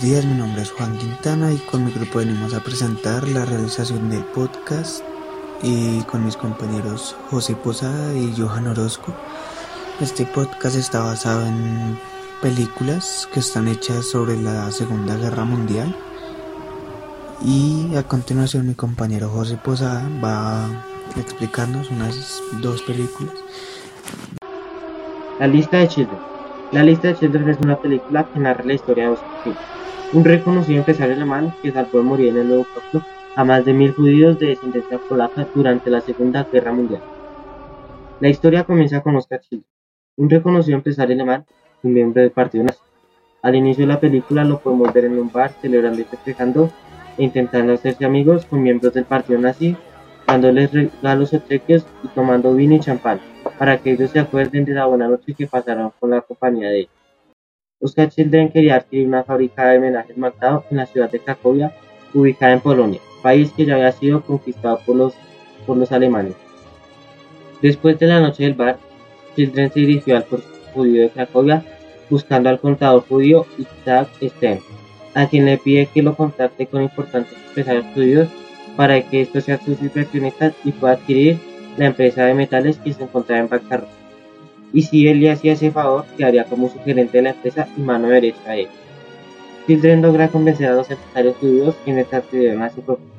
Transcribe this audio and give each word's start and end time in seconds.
Buenos 0.00 0.24
días, 0.24 0.32
mi 0.32 0.38
nombre 0.38 0.62
es 0.62 0.70
Juan 0.70 0.96
Quintana 0.96 1.52
y 1.52 1.58
con 1.58 1.84
mi 1.84 1.92
grupo 1.92 2.20
venimos 2.20 2.54
a 2.54 2.60
presentar 2.60 3.28
la 3.28 3.44
realización 3.44 4.08
del 4.08 4.24
podcast 4.24 5.04
y 5.62 6.00
con 6.04 6.24
mis 6.24 6.38
compañeros 6.38 7.14
José 7.28 7.54
Posada 7.54 8.14
y 8.14 8.32
Johan 8.34 8.68
Orozco. 8.68 9.12
Este 10.00 10.24
podcast 10.24 10.76
está 10.76 11.00
basado 11.00 11.44
en 11.46 11.98
películas 12.40 13.28
que 13.34 13.40
están 13.40 13.68
hechas 13.68 14.06
sobre 14.06 14.40
la 14.40 14.70
Segunda 14.70 15.16
Guerra 15.16 15.44
Mundial 15.44 15.94
y 17.44 17.94
a 17.94 18.02
continuación 18.02 18.66
mi 18.66 18.74
compañero 18.74 19.28
José 19.28 19.58
Posada 19.62 20.08
va 20.24 20.64
a 20.64 21.20
explicarnos 21.20 21.90
unas 21.90 22.42
dos 22.62 22.80
películas. 22.84 23.34
La 25.38 25.46
lista 25.46 25.76
de 25.76 25.88
Children 25.88 26.30
la 26.72 26.84
lista 26.84 27.08
de 27.08 27.16
Children 27.16 27.48
es 27.48 27.58
una 27.64 27.76
película 27.76 28.28
que 28.32 28.38
narra 28.38 28.64
la 28.64 28.74
historia 28.74 29.04
de 29.04 29.10
Oscar 29.10 29.79
un 30.12 30.24
reconocido 30.24 30.78
empresario 30.78 31.14
alemán 31.14 31.54
que 31.62 31.70
salvó 31.70 31.98
de 31.98 32.04
morir 32.04 32.28
en 32.28 32.38
el 32.38 32.52
holocausto 32.52 33.02
a 33.36 33.44
más 33.44 33.64
de 33.64 33.72
mil 33.72 33.92
judíos 33.92 34.38
de 34.40 34.48
descendencia 34.48 34.98
polaca 34.98 35.46
durante 35.54 35.88
la 35.88 36.00
Segunda 36.00 36.46
Guerra 36.52 36.72
Mundial. 36.72 37.00
La 38.18 38.28
historia 38.28 38.64
comienza 38.64 39.00
con 39.02 39.14
Oscar 39.14 39.40
Children, 39.40 39.66
un 40.16 40.28
reconocido 40.28 40.76
empresario 40.76 41.14
alemán 41.14 41.46
y 41.82 41.88
miembro 41.88 42.22
del 42.22 42.32
partido 42.32 42.64
nazi. 42.64 42.80
Al 43.42 43.54
inicio 43.54 43.86
de 43.86 43.92
la 43.92 44.00
película 44.00 44.44
lo 44.44 44.58
podemos 44.58 44.92
ver 44.92 45.04
en 45.04 45.18
un 45.18 45.30
bar 45.30 45.52
celebrando 45.62 46.00
y 46.00 46.04
festejando 46.04 46.70
e 47.16 47.24
intentando 47.24 47.72
hacerse 47.72 48.04
amigos 48.04 48.44
con 48.46 48.62
miembros 48.62 48.92
del 48.92 49.04
partido 49.04 49.38
nazi, 49.38 49.76
dándoles 50.26 50.72
regalos 50.72 51.32
obsequios 51.32 51.86
y 52.02 52.08
tomando 52.08 52.52
vino 52.52 52.74
y 52.74 52.80
champán 52.80 53.20
para 53.58 53.78
que 53.78 53.92
ellos 53.92 54.10
se 54.10 54.18
acuerden 54.18 54.64
de 54.64 54.74
la 54.74 54.86
buena 54.86 55.08
noche 55.08 55.34
que 55.34 55.46
pasaron 55.46 55.92
con 56.00 56.10
la 56.10 56.20
compañía 56.20 56.68
de 56.68 56.80
ellos. 56.80 56.99
Oscar 57.82 58.10
Children 58.10 58.50
quería 58.50 58.76
adquirir 58.76 59.06
una 59.06 59.24
fábrica 59.24 59.68
de 59.68 59.78
homenajes 59.78 60.16
marcado 60.18 60.64
en 60.70 60.76
la 60.76 60.86
ciudad 60.86 61.10
de 61.10 61.18
Cracovia, 61.18 61.72
ubicada 62.12 62.52
en 62.52 62.60
Polonia, 62.60 63.00
país 63.22 63.52
que 63.56 63.64
ya 63.64 63.76
había 63.76 63.92
sido 63.92 64.20
conquistado 64.22 64.80
por 64.84 64.96
los, 64.96 65.14
por 65.66 65.78
los 65.78 65.90
alemanes. 65.90 66.34
Después 67.62 67.98
de 67.98 68.06
la 68.06 68.20
noche 68.20 68.42
del 68.42 68.54
bar, 68.54 68.78
Children 69.34 69.72
se 69.72 69.80
dirigió 69.80 70.16
al 70.16 70.24
puerto 70.24 70.48
judío 70.74 71.02
de 71.02 71.08
Cracovia 71.08 71.64
buscando 72.10 72.50
al 72.50 72.60
contador 72.60 73.02
judío 73.08 73.46
Isaac 73.56 74.08
Stern, 74.20 74.60
a 75.14 75.26
quien 75.26 75.46
le 75.46 75.56
pide 75.56 75.86
que 75.86 76.02
lo 76.02 76.14
contacte 76.14 76.66
con 76.66 76.82
importantes 76.82 77.32
empresarios 77.48 77.86
judíos 77.94 78.28
para 78.76 79.00
que 79.00 79.22
estos 79.22 79.44
sean 79.44 79.64
sus 79.64 79.80
inversionistas 79.80 80.52
y 80.64 80.72
pueda 80.72 80.94
adquirir 80.94 81.38
la 81.78 81.86
empresa 81.86 82.24
de 82.24 82.34
metales 82.34 82.76
que 82.78 82.92
se 82.92 83.04
encontraba 83.04 83.40
en 83.40 83.48
bancarrota. 83.48 83.99
Y 84.72 84.82
si 84.82 85.08
él 85.08 85.20
le 85.20 85.30
hacía 85.30 85.54
ese 85.54 85.70
favor, 85.70 86.04
quedaría 86.16 86.44
como 86.44 86.68
su 86.68 86.78
gerente 86.80 87.18
de 87.18 87.22
la 87.22 87.30
empresa 87.30 87.68
y 87.76 87.80
mano 87.80 88.08
derecha 88.08 88.50
de 88.50 88.62
él. 88.62 88.68
Children 89.66 90.02
logra 90.02 90.28
convencer 90.28 90.68
a 90.68 90.74
los 90.74 90.90
empresarios 90.90 91.36
judíos 91.36 91.76
quienes 91.84 92.12
accedieron 92.12 92.62
a 92.62 92.70
su 92.70 92.80
propósito. 92.82 93.12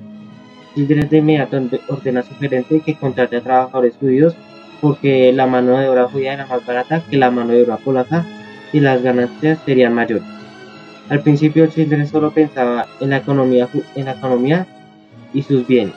Children 0.76 1.10
de 1.10 1.18
inmediato 1.18 1.62
ordena 1.90 2.22
a 2.22 2.24
su 2.24 2.36
gerente 2.36 2.82
que 2.86 2.96
contrate 2.96 3.38
a 3.38 3.42
trabajadores 3.42 3.96
judíos 3.98 4.36
porque 4.80 5.32
la 5.32 5.46
mano 5.46 5.78
de 5.78 5.88
obra 5.88 6.08
judía 6.08 6.34
era 6.34 6.48
más 6.48 6.66
barata 6.66 7.04
que 7.10 7.18
la 7.18 7.30
mano 7.30 7.54
de 7.54 7.64
obra 7.64 7.78
polaca 7.78 8.26
y 8.74 8.80
las 8.80 9.02
ganancias 9.04 9.60
serían 9.66 9.94
mayores. 9.94 10.24
Al 11.10 11.22
principio 11.22 11.68
Children 11.68 12.08
solo 12.08 12.32
pensaba 12.32 12.88
en 13.00 13.10
la 13.10 13.18
economía, 13.18 13.68
en 13.96 14.06
la 14.06 14.14
economía 14.14 14.66
y 15.34 15.44
sus 15.44 15.67
bienes. 15.67 15.95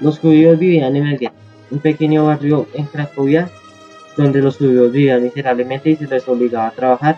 Los 0.00 0.18
judíos 0.18 0.58
vivían 0.58 0.96
en 0.96 1.06
el 1.06 1.18
gueto 1.18 1.34
un 1.70 1.78
pequeño 1.78 2.26
barrio 2.26 2.66
en 2.74 2.86
Cracovia 2.86 3.48
donde 4.16 4.40
los 4.40 4.56
judíos 4.56 4.92
vivían 4.92 5.22
miserablemente 5.22 5.90
y 5.90 5.96
se 5.96 6.06
les 6.06 6.26
obligaba 6.28 6.68
a 6.68 6.72
trabajar, 6.72 7.16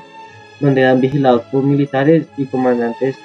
donde 0.61 0.83
eran 0.83 1.01
vigilados 1.01 1.43
por 1.43 1.63
militares 1.63 2.27
y 2.37 2.47
comandantes 2.47 3.17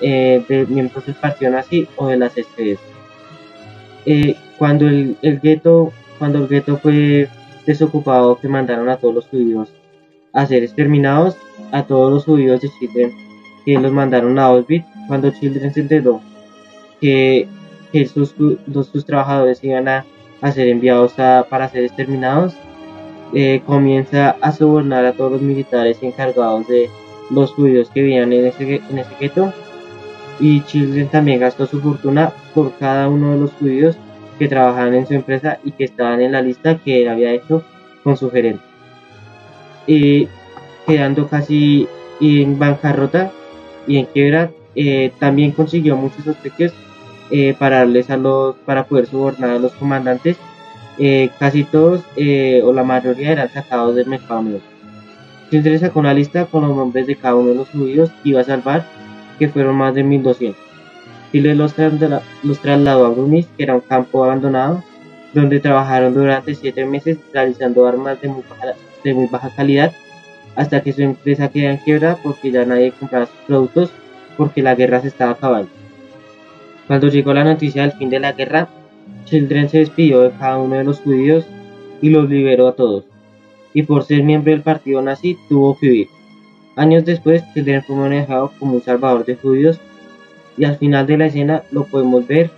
eh, 0.00 0.44
de 0.48 0.66
miembros 0.66 1.06
del 1.06 1.14
partido 1.16 1.50
nazi 1.50 1.88
o 1.96 2.06
de 2.08 2.16
las 2.16 2.36
SS. 2.36 2.78
Eh, 4.06 4.36
cuando 4.58 4.86
el, 4.86 5.16
el 5.22 5.40
gueto 5.40 5.92
cuando 6.18 6.38
el 6.38 6.48
gueto 6.48 6.78
fue 6.78 7.28
desocupado 7.64 8.38
que 8.38 8.48
mandaron 8.48 8.88
a 8.88 8.96
todos 8.96 9.14
los 9.14 9.26
judíos 9.26 9.72
a 10.32 10.46
ser 10.46 10.64
exterminados, 10.64 11.36
a 11.70 11.84
todos 11.84 12.12
los 12.12 12.24
judíos 12.24 12.60
de 12.60 12.70
Children 12.78 13.12
que 13.64 13.78
los 13.78 13.92
mandaron 13.92 14.38
a 14.38 14.46
Auschwitz, 14.46 14.86
cuando 15.06 15.30
Children 15.30 15.72
se 15.74 15.80
enteró 15.80 16.20
que, 17.00 17.46
que 17.92 18.06
sus, 18.06 18.34
sus 18.90 19.04
trabajadores 19.04 19.62
iban 19.62 19.88
a 19.88 20.04
a 20.40 20.52
ser 20.52 20.68
enviados 20.68 21.12
para 21.14 21.68
ser 21.68 21.84
exterminados, 21.84 22.54
eh, 23.34 23.62
comienza 23.66 24.36
a 24.40 24.52
sobornar 24.52 25.04
a 25.04 25.12
todos 25.12 25.32
los 25.32 25.42
militares 25.42 25.98
encargados 26.02 26.66
de 26.68 26.88
los 27.30 27.52
judíos 27.52 27.90
que 27.90 28.02
vivían 28.02 28.32
en 28.32 28.46
ese, 28.46 28.82
en 28.90 28.98
ese 28.98 29.14
gueto 29.20 29.52
y 30.40 30.62
Children 30.62 31.08
también 31.08 31.40
gastó 31.40 31.66
su 31.66 31.80
fortuna 31.80 32.32
por 32.54 32.72
cada 32.78 33.08
uno 33.08 33.32
de 33.32 33.40
los 33.40 33.52
judíos 33.52 33.96
que 34.38 34.48
trabajaban 34.48 34.94
en 34.94 35.06
su 35.06 35.14
empresa 35.14 35.58
y 35.64 35.72
que 35.72 35.84
estaban 35.84 36.20
en 36.20 36.32
la 36.32 36.42
lista 36.42 36.78
que 36.78 37.02
él 37.02 37.08
había 37.08 37.32
hecho 37.32 37.64
con 38.04 38.16
su 38.16 38.30
gerente. 38.30 38.62
Y 39.86 40.28
quedando 40.86 41.28
casi 41.28 41.88
en 42.20 42.58
bancarrota 42.58 43.32
y 43.86 43.98
en 43.98 44.06
quiebra, 44.06 44.50
eh, 44.74 45.12
también 45.18 45.52
consiguió 45.52 45.96
muchos 45.96 46.26
obsequios 46.26 46.72
eh, 47.30 47.54
para, 47.58 47.78
darles 47.78 48.10
a 48.10 48.16
los, 48.16 48.54
para 48.64 48.84
poder 48.84 49.06
sobornar 49.06 49.50
a 49.50 49.58
los 49.58 49.72
comandantes. 49.72 50.36
Eh, 50.98 51.30
casi 51.38 51.64
todos 51.64 52.02
eh, 52.16 52.60
o 52.64 52.72
la 52.72 52.82
mayoría 52.82 53.30
eran 53.32 53.48
sacados 53.50 53.94
del 53.94 54.06
mercado 54.06 54.42
negro. 54.42 54.62
Se 55.50 55.78
sacó 55.78 56.00
una 56.00 56.12
lista 56.12 56.46
con 56.46 56.66
los 56.66 56.76
nombres 56.76 57.06
de 57.06 57.16
cada 57.16 57.36
uno 57.36 57.50
de 57.50 57.54
los 57.54 57.68
judíos 57.70 58.10
que 58.22 58.30
iba 58.30 58.40
a 58.40 58.44
salvar, 58.44 58.84
que 59.38 59.48
fueron 59.48 59.76
más 59.76 59.94
de 59.94 60.02
1200. 60.02 60.60
Chile 61.32 61.54
los, 61.54 61.74
los 62.42 62.58
trasladó 62.58 63.06
a 63.06 63.10
Brunis, 63.10 63.46
que 63.56 63.62
era 63.62 63.74
un 63.74 63.80
campo 63.80 64.24
abandonado, 64.24 64.82
donde 65.32 65.60
trabajaron 65.60 66.14
durante 66.14 66.54
siete 66.54 66.84
meses 66.84 67.18
realizando 67.32 67.86
armas 67.86 68.20
de 68.20 68.28
muy 68.28 68.42
baja, 68.48 68.74
de 69.04 69.14
muy 69.14 69.26
baja 69.26 69.50
calidad, 69.54 69.92
hasta 70.56 70.82
que 70.82 70.92
su 70.92 71.02
empresa 71.02 71.48
quedó 71.48 71.70
en 71.70 71.76
quiebra 71.78 72.18
porque 72.22 72.50
ya 72.50 72.64
nadie 72.64 72.92
compraba 72.92 73.26
sus 73.26 73.36
productos 73.46 73.90
porque 74.36 74.62
la 74.62 74.74
guerra 74.74 75.00
se 75.00 75.08
estaba 75.08 75.32
acabando. 75.32 75.70
Cuando 76.86 77.08
llegó 77.08 77.34
la 77.34 77.44
noticia 77.44 77.82
del 77.82 77.92
fin 77.92 78.08
de 78.10 78.20
la 78.20 78.32
guerra, 78.32 78.68
Children 79.28 79.68
se 79.68 79.78
despidió 79.78 80.22
de 80.22 80.30
cada 80.30 80.58
uno 80.58 80.76
de 80.76 80.84
los 80.84 81.00
judíos 81.00 81.44
y 82.00 82.10
los 82.10 82.28
liberó 82.28 82.68
a 82.68 82.74
todos. 82.74 83.04
Y 83.74 83.82
por 83.82 84.04
ser 84.04 84.22
miembro 84.22 84.52
del 84.52 84.62
partido 84.62 85.02
nazi 85.02 85.36
tuvo 85.48 85.78
que 85.78 85.88
huir. 85.88 86.08
Años 86.76 87.04
después, 87.04 87.42
Children 87.54 87.82
fue 87.82 87.96
manejado 87.96 88.52
como 88.58 88.74
un 88.74 88.82
salvador 88.82 89.24
de 89.24 89.36
judíos 89.36 89.80
y 90.56 90.64
al 90.64 90.76
final 90.76 91.06
de 91.06 91.18
la 91.18 91.26
escena 91.26 91.62
lo 91.70 91.84
podemos 91.84 92.26
ver, 92.26 92.50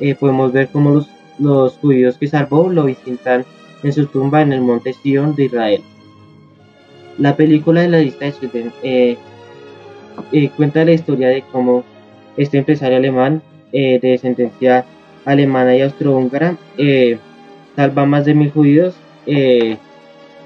eh, 0.00 0.14
podemos 0.14 0.52
ver 0.52 0.68
cómo 0.68 0.90
los, 0.90 1.08
los 1.38 1.74
judíos 1.74 2.16
que 2.18 2.26
salvó 2.26 2.68
lo 2.70 2.84
visitan 2.84 3.44
en 3.82 3.92
su 3.92 4.06
tumba 4.06 4.42
en 4.42 4.52
el 4.52 4.60
monte 4.60 4.92
Sion 4.92 5.34
de 5.34 5.44
Israel. 5.44 5.82
La 7.18 7.36
película 7.36 7.80
de 7.80 7.88
la 7.88 7.98
lista 7.98 8.26
de 8.26 8.32
Children 8.32 8.72
eh, 8.82 9.16
eh, 10.32 10.50
cuenta 10.56 10.84
la 10.84 10.92
historia 10.92 11.28
de 11.28 11.42
cómo 11.52 11.84
este 12.36 12.58
empresario 12.58 12.98
alemán 12.98 13.42
eh, 13.72 13.98
de 14.00 14.10
descendencia 14.10 14.84
alemana 15.26 15.76
y 15.76 15.82
austrohúngara, 15.82 16.56
eh, 16.78 17.18
salva 17.74 18.06
más 18.06 18.24
de 18.24 18.34
mil 18.34 18.50
judíos 18.50 18.96
eh, 19.26 19.76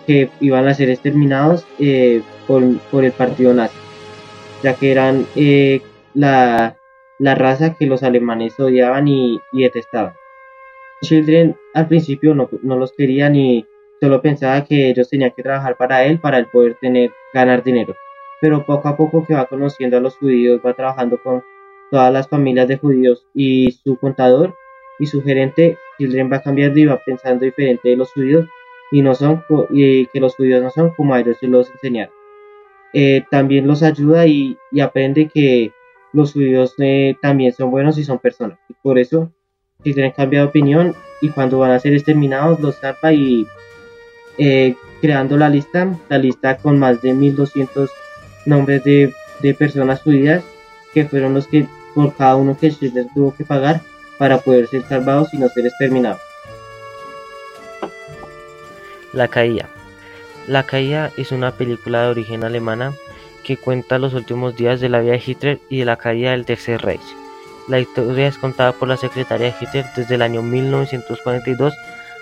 que 0.07 0.31
iban 0.41 0.67
a 0.67 0.75
ser 0.75 0.91
exterminados 0.91 1.65
por, 2.49 3.05
el 3.05 3.13
partido 3.13 3.55
nazi, 3.55 3.77
ya 4.65 4.75
que 4.75 4.91
eran 4.91 5.27
la, 6.15 6.77
raza 7.21 7.75
que 7.75 7.87
los 7.87 8.03
alemanes 8.03 8.59
odiaban 8.59 9.07
y, 9.07 9.41
detestaban. 9.53 10.15
Children 11.03 11.57
al 11.75 11.87
principio 11.87 12.35
no, 12.35 12.49
no, 12.63 12.77
los 12.77 12.93
querían 12.93 13.37
y 13.37 13.65
solo 14.01 14.21
pensaba 14.21 14.65
que 14.65 14.91
ellos 14.91 15.09
tenían 15.09 15.33
que 15.37 15.43
trabajar 15.43 15.77
para 15.77 16.05
él 16.05 16.19
para 16.19 16.39
él 16.39 16.47
poder 16.53 16.77
tener, 16.81 17.11
ganar 17.33 17.63
dinero. 17.63 17.95
Pero 18.41 18.65
poco 18.65 18.89
a 18.89 18.97
poco 18.97 19.25
que 19.27 19.35
va 19.35 19.47
conociendo 19.47 19.99
a 19.99 20.01
los 20.01 20.17
judíos, 20.17 20.61
va 20.65 20.75
trabajando 20.75 21.19
con 21.23 21.43
todas 21.91 22.13
las 22.13 22.29
familias 22.29 22.69
de 22.69 22.79
judíos 22.79 23.27
y 23.35 23.73
su 23.85 23.97
contador 23.97 24.55
y 25.01 25.07
su 25.07 25.23
gerente 25.23 25.79
Children 25.99 26.31
va 26.31 26.43
cambiando 26.43 26.79
y 26.79 26.85
va 26.85 27.01
pensando 27.05 27.45
diferente 27.45 27.89
de 27.89 27.97
los 27.97 28.13
judíos 28.13 28.47
y 28.93 29.03
no 29.03 29.15
son 29.15 29.43
y 29.71 30.07
que 30.07 30.21
los 30.21 30.37
judíos 30.37 30.63
no 30.63 30.71
son 30.71 30.91
como 30.91 31.15
a 31.15 31.21
ellos 31.21 31.39
se 31.41 31.49
los 31.49 31.69
enseñaron. 31.71 32.15
Eh, 32.93 33.25
también 33.31 33.67
los 33.67 33.83
ayuda 33.83 34.27
y, 34.27 34.59
aprende 34.81 35.29
que 35.29 35.73
los 36.13 36.33
judíos 36.33 36.75
eh, 36.79 37.17
también 37.23 37.53
son 37.53 37.71
buenos 37.71 37.99
y 37.99 38.05
son 38.05 38.19
personas. 38.19 38.59
Y 38.69 38.75
por 38.83 38.99
eso 38.99 39.33
Children 39.83 40.13
cambia 40.13 40.41
de 40.41 40.47
opinión 40.47 40.95
y 41.23 41.31
cuando 41.31 41.59
van 41.59 41.71
a 41.71 41.81
ser 41.81 41.95
exterminados 41.95 42.61
los 42.61 42.81
tapa 42.81 43.13
y 43.13 43.47
eh, 44.39 44.75
creando 45.01 45.37
la 45.37 45.49
lista, 45.49 45.99
la 46.09 46.19
lista 46.19 46.57
con 46.59 46.79
más 46.79 47.01
de 47.01 47.15
1200 47.15 47.91
nombres 48.45 48.85
de, 48.85 49.15
de 49.41 49.55
personas 49.55 50.03
judías 50.03 50.45
que 50.93 51.05
fueron 51.05 51.35
los 51.35 51.47
que 51.47 51.67
por 51.95 52.15
cada 52.15 52.37
uno 52.37 52.57
que 52.59 52.71
Schindler 52.71 53.07
tuvo 53.15 53.35
que 53.35 53.45
pagar 53.45 53.81
para 54.21 54.37
poder 54.37 54.67
ser 54.67 54.83
salvados 54.87 55.33
y 55.33 55.39
no 55.39 55.49
ser 55.49 55.65
exterminados. 55.65 56.21
La 59.15 59.29
Caída. 59.29 59.67
La 60.47 60.65
Caída 60.65 61.11
es 61.17 61.33
una 61.33 61.53
película 61.53 62.03
de 62.03 62.09
origen 62.09 62.45
alemana 62.45 62.93
que 63.43 63.57
cuenta 63.57 63.99
los 63.99 64.13
últimos 64.13 64.57
días 64.57 64.79
de 64.79 64.91
la 64.91 65.01
vida 65.01 65.13
de 65.13 65.23
Hitler 65.27 65.61
y 65.71 65.79
de 65.79 65.85
la 65.87 65.97
caída 65.97 66.33
del 66.33 66.45
Tercer 66.45 66.83
Reich. 66.83 67.01
La 67.67 67.81
historia 67.81 68.27
es 68.27 68.37
contada 68.37 68.73
por 68.73 68.89
la 68.89 68.99
secretaria 68.99 69.47
de 69.47 69.55
Hitler 69.59 69.87
desde 69.97 70.17
el 70.17 70.23
año 70.23 70.43
1942 70.43 71.73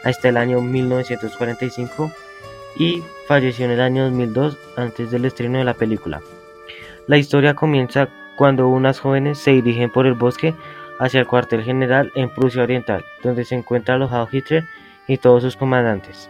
hasta 0.05 0.29
el 0.29 0.37
año 0.37 0.61
1945 0.61 2.13
y 2.77 3.03
falleció 3.27 3.65
en 3.65 3.73
el 3.73 3.81
año 3.81 4.05
2002 4.05 4.57
antes 4.77 5.11
del 5.11 5.25
estreno 5.25 5.59
de 5.59 5.65
la 5.65 5.75
película. 5.75 6.21
La 7.09 7.19
historia 7.19 7.55
comienza 7.55 8.09
cuando 8.37 8.69
unas 8.69 9.01
jóvenes 9.01 9.39
se 9.39 9.51
dirigen 9.51 9.91
por 9.91 10.07
el 10.07 10.15
bosque 10.15 10.55
hacia 10.99 11.21
el 11.21 11.27
cuartel 11.27 11.63
general 11.63 12.13
en 12.15 12.29
Prusia 12.31 12.63
Oriental, 12.63 13.05
donde 13.23 13.45
se 13.45 13.55
encuentra 13.55 13.95
alojado 13.95 14.29
Hitler 14.31 14.65
y 15.07 15.19
todos 15.19 15.43
sus 15.43 15.57
comandantes. 15.57 16.29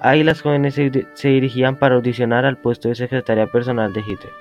Ahí 0.00 0.22
las 0.22 0.42
jóvenes 0.42 0.74
se, 0.74 1.28
dirigían 1.28 1.76
para 1.76 1.96
audicionar 1.96 2.44
al 2.44 2.56
puesto 2.56 2.88
de 2.88 2.94
secretaria 2.94 3.46
personal 3.46 3.92
de 3.92 4.00
Hitler, 4.00 4.32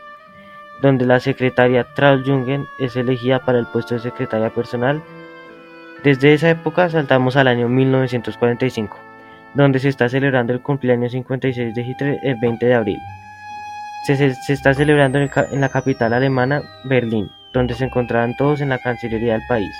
donde 0.81 1.05
la 1.05 1.19
secretaria 1.19 1.85
Traut 1.95 2.25
Jungen 2.25 2.65
es 2.79 2.95
elegida 2.95 3.43
para 3.43 3.59
el 3.59 3.65
puesto 3.67 3.95
de 3.95 4.01
secretaria 4.01 4.51
personal. 4.51 5.01
Desde 6.03 6.33
esa 6.33 6.51
época 6.51 6.89
saltamos 6.89 7.35
al 7.37 7.47
año 7.47 7.67
1945, 7.69 8.97
donde 9.55 9.79
se 9.79 9.89
está 9.89 10.07
celebrando 10.09 10.53
el 10.53 10.61
cumpleaños 10.61 11.11
56 11.13 11.73
de 11.73 11.81
Hitler 11.81 12.19
el 12.21 12.35
20 12.39 12.65
de 12.65 12.73
abril. 12.75 12.99
Se, 14.05 14.33
está 14.53 14.73
celebrando 14.73 15.17
en 15.19 15.59
la 15.59 15.69
capital 15.69 16.13
alemana, 16.13 16.61
Berlín, 16.85 17.29
donde 17.57 17.73
se 17.73 17.85
encontraban 17.85 18.35
todos 18.35 18.61
en 18.61 18.69
la 18.69 18.77
Cancillería 18.77 19.33
del 19.33 19.47
país. 19.47 19.75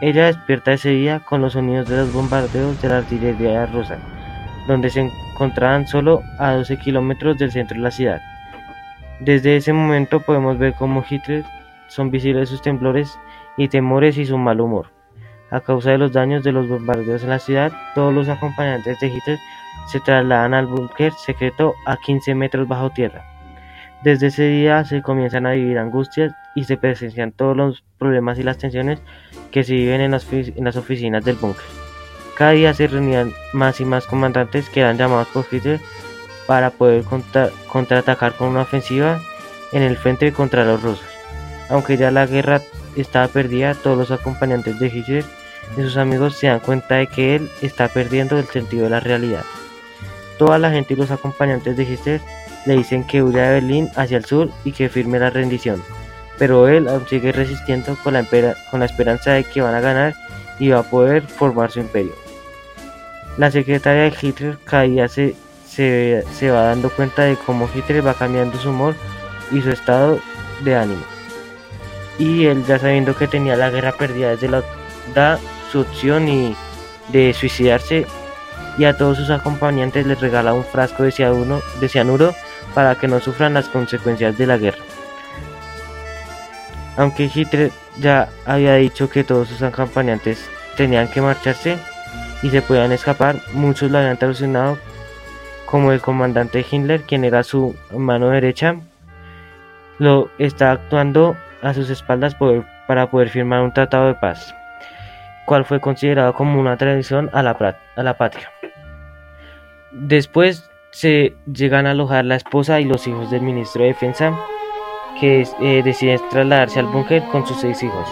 Ella 0.00 0.26
despierta 0.26 0.72
ese 0.72 0.90
día 0.90 1.20
con 1.20 1.42
los 1.42 1.52
sonidos 1.52 1.88
de 1.88 1.98
los 1.98 2.12
bombardeos 2.12 2.80
de 2.80 2.88
la 2.88 2.98
artillería 2.98 3.66
rusa, 3.66 3.98
donde 4.66 4.88
se 4.88 5.00
encontraban 5.00 5.86
solo 5.86 6.22
a 6.38 6.52
12 6.52 6.78
kilómetros 6.78 7.38
del 7.38 7.52
centro 7.52 7.76
de 7.76 7.82
la 7.82 7.90
ciudad. 7.90 8.22
Desde 9.20 9.56
ese 9.56 9.74
momento 9.74 10.20
podemos 10.20 10.58
ver 10.58 10.74
cómo 10.74 11.04
Hitler 11.08 11.44
son 11.88 12.10
visibles 12.10 12.48
sus 12.48 12.62
temblores 12.62 13.18
y 13.58 13.68
temores 13.68 14.16
y 14.16 14.24
su 14.24 14.38
mal 14.38 14.60
humor. 14.60 14.90
A 15.50 15.60
causa 15.60 15.90
de 15.90 15.98
los 15.98 16.12
daños 16.12 16.42
de 16.44 16.52
los 16.52 16.68
bombardeos 16.68 17.22
en 17.22 17.30
la 17.30 17.38
ciudad, 17.38 17.72
todos 17.94 18.14
los 18.14 18.28
acompañantes 18.28 18.98
de 19.00 19.08
Hitler 19.08 19.38
se 19.88 20.00
trasladan 20.00 20.54
al 20.54 20.66
búnker 20.66 21.12
secreto 21.12 21.74
a 21.86 21.96
15 21.96 22.34
metros 22.34 22.68
bajo 22.68 22.90
tierra. 22.90 23.29
Desde 24.02 24.28
ese 24.28 24.44
día 24.44 24.82
se 24.84 25.02
comienzan 25.02 25.46
a 25.46 25.52
vivir 25.52 25.78
angustias 25.78 26.32
y 26.54 26.64
se 26.64 26.78
presencian 26.78 27.32
todos 27.32 27.54
los 27.54 27.84
problemas 27.98 28.38
y 28.38 28.42
las 28.42 28.56
tensiones 28.56 29.00
que 29.50 29.62
se 29.62 29.74
viven 29.74 30.00
en 30.00 30.10
las, 30.12 30.76
oficinas 30.76 31.24
del 31.24 31.36
búnker. 31.36 31.64
Cada 32.34 32.52
día 32.52 32.72
se 32.72 32.86
reunían 32.86 33.32
más 33.52 33.80
y 33.80 33.84
más 33.84 34.06
comandantes 34.06 34.70
que 34.70 34.80
eran 34.80 34.96
llamados 34.96 35.28
por 35.28 35.44
Hitler 35.50 35.80
para 36.46 36.70
poder 36.70 37.04
contraatacar 37.68 38.32
con 38.32 38.48
una 38.48 38.62
ofensiva 38.62 39.20
en 39.72 39.82
el 39.82 39.98
frente 39.98 40.32
contra 40.32 40.64
los 40.64 40.82
rusos. 40.82 41.06
Aunque 41.68 41.98
ya 41.98 42.10
la 42.10 42.26
guerra 42.26 42.62
estaba 42.96 43.28
perdida, 43.28 43.74
todos 43.74 43.98
los 43.98 44.10
acompañantes 44.10 44.80
de 44.80 44.86
Hitler 44.86 45.24
y 45.76 45.82
sus 45.82 45.98
amigos 45.98 46.36
se 46.36 46.46
dan 46.46 46.60
cuenta 46.60 46.96
de 46.96 47.06
que 47.06 47.36
él 47.36 47.50
está 47.60 47.88
perdiendo 47.88 48.38
el 48.38 48.46
sentido 48.46 48.84
de 48.84 48.90
la 48.90 49.00
realidad. 49.00 49.44
Toda 50.38 50.58
la 50.58 50.70
gente 50.70 50.94
y 50.94 50.96
los 50.96 51.10
acompañantes 51.10 51.76
de 51.76 51.84
Hitler 51.84 52.20
le 52.66 52.76
dicen 52.76 53.04
que 53.04 53.22
huya 53.22 53.42
de 53.44 53.54
Berlín 53.54 53.90
hacia 53.96 54.18
el 54.18 54.24
sur 54.24 54.50
y 54.64 54.72
que 54.72 54.88
firme 54.88 55.18
la 55.18 55.30
rendición, 55.30 55.82
pero 56.38 56.68
él 56.68 56.88
aún 56.88 57.06
sigue 57.08 57.32
resistiendo 57.32 57.96
con 58.02 58.14
la, 58.14 58.24
con 58.70 58.80
la 58.80 58.86
esperanza 58.86 59.32
de 59.32 59.44
que 59.44 59.60
van 59.60 59.74
a 59.74 59.80
ganar 59.80 60.14
y 60.58 60.68
va 60.68 60.80
a 60.80 60.82
poder 60.82 61.22
formar 61.22 61.70
su 61.70 61.80
imperio. 61.80 62.12
La 63.38 63.50
secretaria 63.50 64.02
de 64.02 64.14
Hitler 64.20 64.58
cada 64.64 64.82
día 64.82 65.08
se, 65.08 65.34
se, 65.66 66.24
se 66.34 66.50
va 66.50 66.64
dando 66.64 66.90
cuenta 66.90 67.22
de 67.22 67.36
cómo 67.36 67.68
Hitler 67.74 68.06
va 68.06 68.14
cambiando 68.14 68.58
su 68.58 68.70
humor 68.70 68.94
y 69.50 69.62
su 69.62 69.70
estado 69.70 70.18
de 70.64 70.76
ánimo. 70.76 71.02
Y 72.18 72.46
él 72.46 72.64
ya 72.66 72.78
sabiendo 72.78 73.16
que 73.16 73.26
tenía 73.26 73.56
la 73.56 73.70
guerra 73.70 73.92
perdida 73.92 74.30
desde 74.30 74.48
la 74.48 74.62
da 75.14 75.38
su 75.70 75.80
opción 75.80 76.28
y 76.28 76.54
de 77.08 77.32
suicidarse 77.32 78.06
y 78.78 78.84
a 78.84 78.96
todos 78.96 79.18
sus 79.18 79.30
acompañantes 79.30 80.06
les 80.06 80.20
regala 80.20 80.54
un 80.54 80.64
frasco 80.64 81.02
de 81.02 81.12
cianuro, 81.12 81.62
de 81.80 81.88
cianuro 81.88 82.34
para 82.74 82.94
que 82.94 83.08
no 83.08 83.20
sufran 83.20 83.54
las 83.54 83.68
consecuencias 83.68 84.36
de 84.38 84.46
la 84.46 84.58
guerra. 84.58 84.82
Aunque 86.96 87.30
Hitler 87.32 87.70
ya 87.98 88.28
había 88.46 88.74
dicho 88.74 89.08
que 89.08 89.24
todos 89.24 89.48
sus 89.48 89.62
acompañantes 89.62 90.48
tenían 90.76 91.08
que 91.08 91.20
marcharse 91.20 91.78
y 92.42 92.50
se 92.50 92.62
podían 92.62 92.92
escapar, 92.92 93.36
muchos 93.52 93.90
lo 93.90 93.98
habían 93.98 94.16
traducido 94.16 94.78
como 95.66 95.92
el 95.92 96.00
comandante 96.00 96.64
Hitler, 96.68 97.02
quien 97.02 97.24
era 97.24 97.42
su 97.42 97.76
mano 97.96 98.30
derecha, 98.30 98.76
lo 99.98 100.30
está 100.38 100.72
actuando 100.72 101.36
a 101.62 101.74
sus 101.74 101.90
espaldas 101.90 102.34
para 102.86 103.10
poder 103.10 103.28
firmar 103.28 103.60
un 103.62 103.72
tratado 103.72 104.08
de 104.08 104.14
paz, 104.14 104.54
cual 105.46 105.64
fue 105.64 105.80
considerado 105.80 106.34
como 106.34 106.58
una 106.58 106.76
tradición 106.76 107.30
a 107.32 107.42
la, 107.42 107.76
a 107.96 108.02
la 108.02 108.16
patria. 108.16 108.50
Después 109.92 110.69
se 110.90 111.34
llegan 111.52 111.86
a 111.86 111.92
alojar 111.92 112.24
la 112.24 112.36
esposa 112.36 112.80
y 112.80 112.84
los 112.84 113.06
hijos 113.06 113.30
del 113.30 113.42
ministro 113.42 113.82
de 113.82 113.88
Defensa, 113.88 114.36
que 115.20 115.46
eh, 115.60 115.82
deciden 115.84 116.20
trasladarse 116.30 116.80
al 116.80 116.86
búnker 116.86 117.22
con 117.30 117.46
sus 117.46 117.58
seis 117.58 117.82
hijos, 117.82 118.08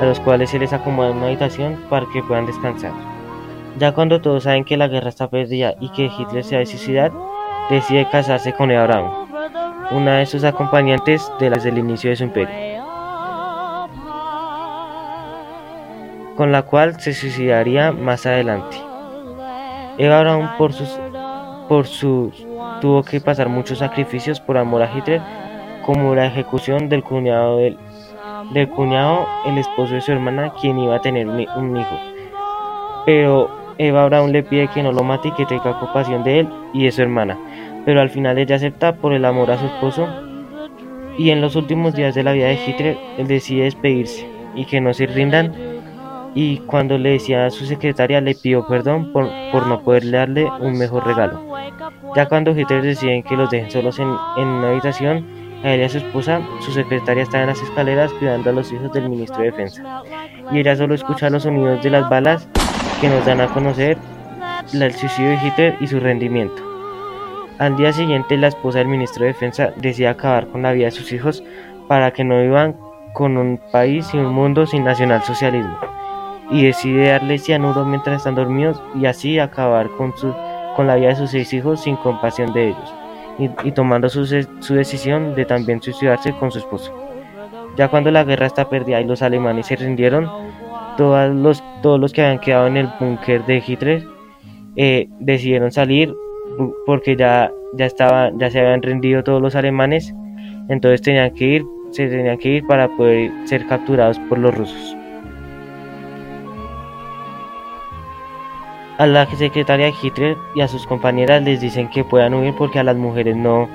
a 0.00 0.04
los 0.04 0.20
cuales 0.20 0.50
se 0.50 0.58
les 0.58 0.72
acomoda 0.72 1.10
una 1.10 1.26
habitación 1.26 1.76
para 1.88 2.06
que 2.12 2.22
puedan 2.22 2.46
descansar. 2.46 2.92
Ya 3.78 3.92
cuando 3.92 4.20
todos 4.20 4.44
saben 4.44 4.64
que 4.64 4.76
la 4.76 4.88
guerra 4.88 5.10
está 5.10 5.28
perdida 5.28 5.74
y 5.80 5.90
que 5.90 6.06
Hitler 6.06 6.44
se 6.44 6.56
va 6.56 6.62
a 6.62 6.66
suicidar, 6.66 7.12
decide 7.70 8.08
casarse 8.10 8.52
con 8.54 8.70
Eva 8.70 8.86
Braun, 8.86 9.28
una 9.90 10.18
de 10.18 10.26
sus 10.26 10.44
acompañantes 10.44 11.30
desde 11.38 11.68
el 11.68 11.78
inicio 11.78 12.10
de 12.10 12.16
su 12.16 12.24
imperio, 12.24 12.84
con 16.36 16.52
la 16.52 16.62
cual 16.62 17.00
se 17.00 17.12
suicidaría 17.12 17.92
más 17.92 18.26
adelante. 18.26 18.76
Eva 19.98 20.20
Braun 20.20 20.50
por 20.58 20.72
sus 20.72 20.98
por 21.68 21.86
su 21.86 22.32
tuvo 22.80 23.02
que 23.02 23.20
pasar 23.20 23.48
muchos 23.48 23.78
sacrificios 23.78 24.40
por 24.40 24.58
amor 24.58 24.82
a 24.82 24.96
Hitler, 24.96 25.20
como 25.84 26.14
la 26.14 26.26
ejecución 26.26 26.88
del 26.88 27.02
cuñado 27.02 27.58
del, 27.58 27.76
del 28.52 28.68
cuñado, 28.68 29.26
el 29.46 29.58
esposo 29.58 29.94
de 29.94 30.00
su 30.00 30.12
hermana, 30.12 30.52
quien 30.60 30.78
iba 30.78 30.96
a 30.96 31.00
tener 31.00 31.26
un, 31.26 31.40
hijo. 31.76 31.96
Pero 33.04 33.50
Eva 33.78 34.06
Braun 34.06 34.32
le 34.32 34.42
pide 34.42 34.68
que 34.68 34.82
no 34.82 34.92
lo 34.92 35.02
mate 35.02 35.28
y 35.28 35.32
que 35.32 35.46
tenga 35.46 35.78
compasión 35.78 36.24
de 36.24 36.40
él 36.40 36.48
y 36.72 36.84
de 36.84 36.92
su 36.92 37.02
hermana. 37.02 37.38
Pero 37.84 38.00
al 38.00 38.10
final 38.10 38.38
ella 38.38 38.56
acepta 38.56 38.96
por 38.96 39.12
el 39.12 39.24
amor 39.24 39.50
a 39.50 39.58
su 39.58 39.66
esposo. 39.66 40.06
Y 41.18 41.30
en 41.30 41.40
los 41.40 41.56
últimos 41.56 41.94
días 41.94 42.14
de 42.14 42.24
la 42.24 42.32
vida 42.32 42.48
de 42.48 42.58
Hitler, 42.66 42.98
él 43.16 43.26
decide 43.26 43.64
despedirse 43.64 44.28
y 44.54 44.64
que 44.64 44.80
no 44.80 44.92
se 44.92 45.06
rindan 45.06 45.54
y 46.36 46.58
cuando 46.58 46.98
le 46.98 47.12
decía 47.12 47.46
a 47.46 47.50
su 47.50 47.64
secretaria 47.64 48.20
le 48.20 48.34
pidió 48.34 48.66
perdón 48.66 49.10
por, 49.10 49.30
por 49.50 49.66
no 49.66 49.80
poderle 49.80 50.18
darle 50.18 50.44
un 50.60 50.76
mejor 50.76 51.06
regalo. 51.06 51.45
Ya 52.14 52.26
cuando 52.26 52.52
Hitler 52.52 52.82
deciden 52.82 53.22
que 53.22 53.36
los 53.36 53.50
dejen 53.50 53.70
solos 53.70 53.98
en, 53.98 54.08
en 54.36 54.48
una 54.48 54.68
habitación, 54.68 55.26
a 55.62 55.72
él 55.72 55.80
y 55.80 55.84
a 55.84 55.88
su 55.88 55.98
esposa, 55.98 56.40
su 56.60 56.72
secretaria 56.72 57.22
está 57.22 57.40
en 57.40 57.48
las 57.48 57.60
escaleras 57.60 58.12
cuidando 58.14 58.50
a 58.50 58.52
los 58.52 58.72
hijos 58.72 58.92
del 58.92 59.08
ministro 59.08 59.38
de 59.38 59.50
Defensa. 59.50 60.02
Y 60.52 60.58
ella 60.60 60.76
solo 60.76 60.94
escucha 60.94 61.30
los 61.30 61.42
sonidos 61.42 61.82
de 61.82 61.90
las 61.90 62.08
balas 62.08 62.48
que 63.00 63.08
nos 63.08 63.24
dan 63.24 63.40
a 63.40 63.48
conocer 63.48 63.96
el 64.72 64.94
suicidio 64.94 65.30
de 65.30 65.46
Hitler 65.46 65.76
y 65.80 65.86
su 65.86 66.00
rendimiento. 66.00 66.62
Al 67.58 67.76
día 67.76 67.92
siguiente, 67.92 68.36
la 68.36 68.48
esposa 68.48 68.78
del 68.78 68.88
ministro 68.88 69.24
de 69.24 69.32
Defensa 69.32 69.72
decide 69.76 70.08
acabar 70.08 70.46
con 70.48 70.62
la 70.62 70.72
vida 70.72 70.86
de 70.86 70.90
sus 70.90 71.12
hijos 71.12 71.42
para 71.88 72.12
que 72.12 72.24
no 72.24 72.40
vivan 72.40 72.76
con 73.14 73.36
un 73.38 73.58
país 73.72 74.12
y 74.12 74.18
un 74.18 74.32
mundo 74.32 74.66
sin 74.66 74.84
nacionalsocialismo 74.84 75.78
y 76.50 76.64
decide 76.64 77.08
darle 77.08 77.38
cianuro 77.38 77.84
mientras 77.84 78.18
están 78.18 78.34
dormidos 78.34 78.80
y 78.94 79.06
así 79.06 79.38
acabar 79.38 79.88
con, 79.90 80.16
su, 80.16 80.34
con 80.76 80.86
la 80.86 80.96
vida 80.96 81.08
de 81.08 81.16
sus 81.16 81.30
seis 81.30 81.52
hijos 81.52 81.82
sin 81.82 81.96
compasión 81.96 82.52
de 82.52 82.68
ellos 82.68 82.94
y, 83.38 83.72
tomando 83.72 84.08
su, 84.08 84.24
su, 84.26 84.74
decisión 84.74 85.34
de 85.34 85.44
también 85.44 85.82
suicidarse 85.82 86.32
con 86.32 86.50
su 86.50 86.58
esposo. 86.58 86.92
Ya 87.76 87.88
cuando 87.88 88.10
la 88.10 88.24
guerra 88.24 88.46
está 88.46 88.68
perdida 88.68 89.00
y 89.00 89.04
los 89.04 89.20
alemanes 89.20 89.66
se 89.66 89.76
rindieron, 89.76 90.30
todos 90.96 91.34
los, 91.34 91.62
todos 91.82 92.00
los 92.00 92.12
que 92.12 92.22
habían 92.22 92.40
quedado 92.40 92.66
en 92.66 92.78
el 92.78 92.88
búnker 92.98 93.44
de 93.44 93.62
Hitler 93.66 94.04
eh, 94.76 95.08
decidieron 95.20 95.70
salir 95.70 96.14
porque 96.86 97.16
ya, 97.16 97.50
ya, 97.74 97.88
ya 98.34 98.50
se 98.50 98.60
habían 98.60 98.82
rendido 98.82 99.22
todos 99.22 99.42
los 99.42 99.54
alemanes, 99.54 100.14
entonces 100.68 101.02
tenían 101.02 101.34
que 101.34 101.44
ir, 101.44 101.64
se 101.90 102.08
tenían 102.08 102.38
que 102.38 102.48
ir 102.48 102.66
para 102.66 102.88
poder 102.96 103.30
ser 103.44 103.66
capturados 103.66 104.18
por 104.28 104.38
los 104.38 104.56
rusos. 104.56 104.95
A 108.98 109.06
la 109.06 109.26
secretaria 109.26 109.92
Hitler 110.02 110.38
y 110.54 110.62
a 110.62 110.68
sus 110.68 110.86
compañeras 110.86 111.42
les 111.42 111.60
dicen 111.60 111.90
que 111.90 112.02
puedan 112.02 112.32
huir 112.32 112.54
porque 112.56 112.78
a 112.78 112.82
las 112.82 112.96
mujeres 112.96 113.36
no, 113.36 113.68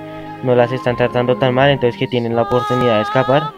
no 0.43 0.55
las 0.55 0.71
están 0.71 0.95
tratando 0.95 1.37
tan 1.37 1.53
mal, 1.53 1.69
entonces 1.69 1.99
que 1.99 2.07
tienen 2.07 2.35
la 2.35 2.41
oportunidad 2.41 2.95
de 2.95 3.01
escapar. 3.03 3.51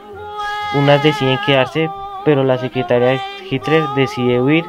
Unas 0.75 1.01
deciden 1.01 1.39
quedarse, 1.45 1.89
pero 2.25 2.43
la 2.43 2.57
secretaria 2.57 3.17
Hitler 3.49 3.81
decide 3.95 4.41
huir 4.41 4.65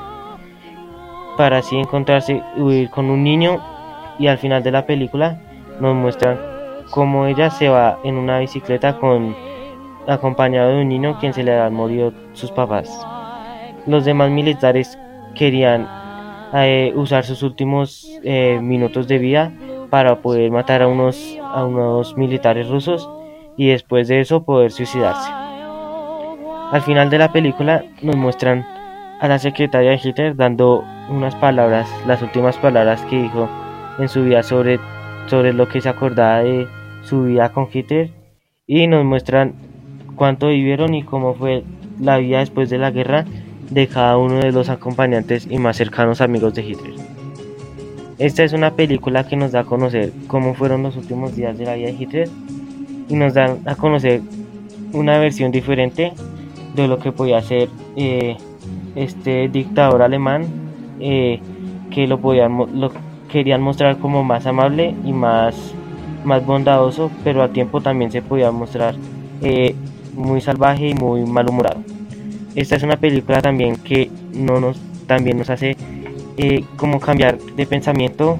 para 1.36 1.58
así 1.58 1.76
encontrarse, 1.76 2.40
huir 2.56 2.90
con 2.90 3.10
un 3.10 3.24
niño 3.24 3.60
y 4.20 4.28
al 4.28 4.38
final 4.38 4.62
de 4.62 4.70
la 4.70 4.86
película 4.86 5.40
nos 5.80 5.96
muestran 5.96 6.38
como 6.90 7.26
ella 7.26 7.50
se 7.50 7.68
va 7.68 7.98
en 8.04 8.16
una 8.16 8.38
bicicleta 8.38 8.98
con 9.00 9.34
acompañado 10.06 10.70
de 10.70 10.82
un 10.82 10.88
niño 10.88 11.18
quien 11.18 11.32
se 11.32 11.42
le 11.42 11.52
habían 11.52 11.74
morido 11.74 12.12
sus 12.34 12.52
papás. 12.52 12.88
Los 13.84 14.04
demás 14.04 14.30
militares 14.30 14.96
querían 15.34 16.03
eh, 16.56 16.92
usar 16.94 17.25
sus 17.25 17.42
últimos 17.42 18.08
eh, 18.23 18.58
minutos 18.62 19.08
de 19.08 19.18
vida 19.18 19.52
para 19.90 20.23
poder 20.23 20.50
matar 20.50 20.82
a 20.82 20.88
unos, 20.88 21.37
a 21.42 21.64
unos 21.64 22.16
militares 22.16 22.68
rusos 22.68 23.08
y 23.56 23.68
después 23.68 24.08
de 24.08 24.20
eso 24.20 24.44
poder 24.44 24.70
suicidarse. 24.70 25.30
Al 26.70 26.82
final 26.82 27.11
de 27.11 27.18
la 27.18 27.32
película 27.32 27.84
nos 28.02 28.16
muestran 28.16 28.66
a 29.20 29.28
la 29.28 29.38
secretaria 29.38 29.90
de 29.90 30.00
Hitler 30.02 30.37
dando 30.37 30.84
unas 31.08 31.34
palabras, 31.37 31.88
las 32.06 32.23
últimas 32.23 32.56
palabras 32.58 33.02
que 33.06 33.23
dijo 33.23 33.49
en 33.99 34.08
su 34.08 34.25
vida 34.25 34.42
sobre, 34.42 34.78
sobre 35.26 35.52
lo 35.52 35.68
que 35.68 35.80
se 35.80 35.88
acordaba 35.88 36.40
de 36.40 36.66
su 37.02 37.25
vida 37.25 37.50
con 37.50 37.68
Hitler 37.73 38.11
y 38.66 38.87
nos 38.87 39.04
muestran 39.04 39.54
cuánto 40.16 40.49
vivieron 40.49 40.94
y 40.94 41.02
cómo 41.02 41.34
fue 41.34 41.64
la 42.00 42.18
vida 42.18 42.38
después 42.38 42.70
de 42.70 42.78
la 42.78 42.90
guerra 42.90 43.25
de 43.71 43.87
cada 43.87 44.18
uno 44.18 44.38
de 44.38 44.52
los 44.52 44.68
acompañantes 44.68 45.47
y 45.50 45.59
más 45.59 45.76
cercanos 45.76 46.21
amigos 46.21 46.54
de 46.54 46.62
Hitler. 46.62 46.94
Esta 48.18 48.44
es 48.44 48.52
una 48.52 48.71
película 48.71 49.26
que 49.26 49.37
nos 49.37 49.52
da 49.52 49.61
a 49.61 49.64
conocer 49.64 50.12
cómo 50.28 50.54
fueron 50.54 50.83
los 50.83 50.97
últimos 50.97 51.35
días 51.35 51.59
de 51.59 51.64
la 51.64 51.75
vida 51.75 51.88
de 51.88 51.94
Hitler 51.94 52.28
y 53.09 53.14
nos 53.16 53.35
da 53.35 53.56
a 53.64 53.75
conocer 53.75 54.21
una 54.92 55.18
versión 55.18 55.50
diferente 55.50 56.12
de 56.75 56.88
lo 56.88 56.99
que 56.99 57.12
podía 57.12 57.40
ser 57.42 57.68
eh, 57.97 58.37
este 58.94 59.49
dictador 59.49 60.02
alemán 60.02 60.44
eh, 61.00 61.40
que 61.90 62.06
lo, 62.06 62.21
podían, 62.21 62.56
lo 62.78 62.92
querían 63.28 63.62
mostrar 63.62 63.99
como 63.99 64.23
más 64.23 64.47
amable 64.47 64.94
y 65.04 65.12
más, 65.12 65.75
más 66.25 66.47
bondadoso, 66.47 67.11
pero 67.25 67.42
al 67.42 67.50
tiempo 67.50 67.80
también 67.80 68.12
se 68.12 68.23
podía 68.23 68.50
mostrar 68.52 68.94
eh, 69.42 69.75
muy 70.14 70.40
salvaje 70.40 70.88
y 70.88 70.94
muy 70.94 71.25
malhumorado. 71.26 71.80
Esta 72.54 72.76
es 72.76 72.82
una 72.84 72.96
película 72.96 73.42
también 73.42 73.76
que 73.76 74.11
no 74.32 74.61
nos, 74.61 74.78
también 75.06 75.38
nos 75.38 75.50
hace 75.50 75.76
eh, 76.37 76.64
como 76.76 77.00
cambiar 77.00 77.38
de 77.38 77.66
pensamiento 77.66 78.38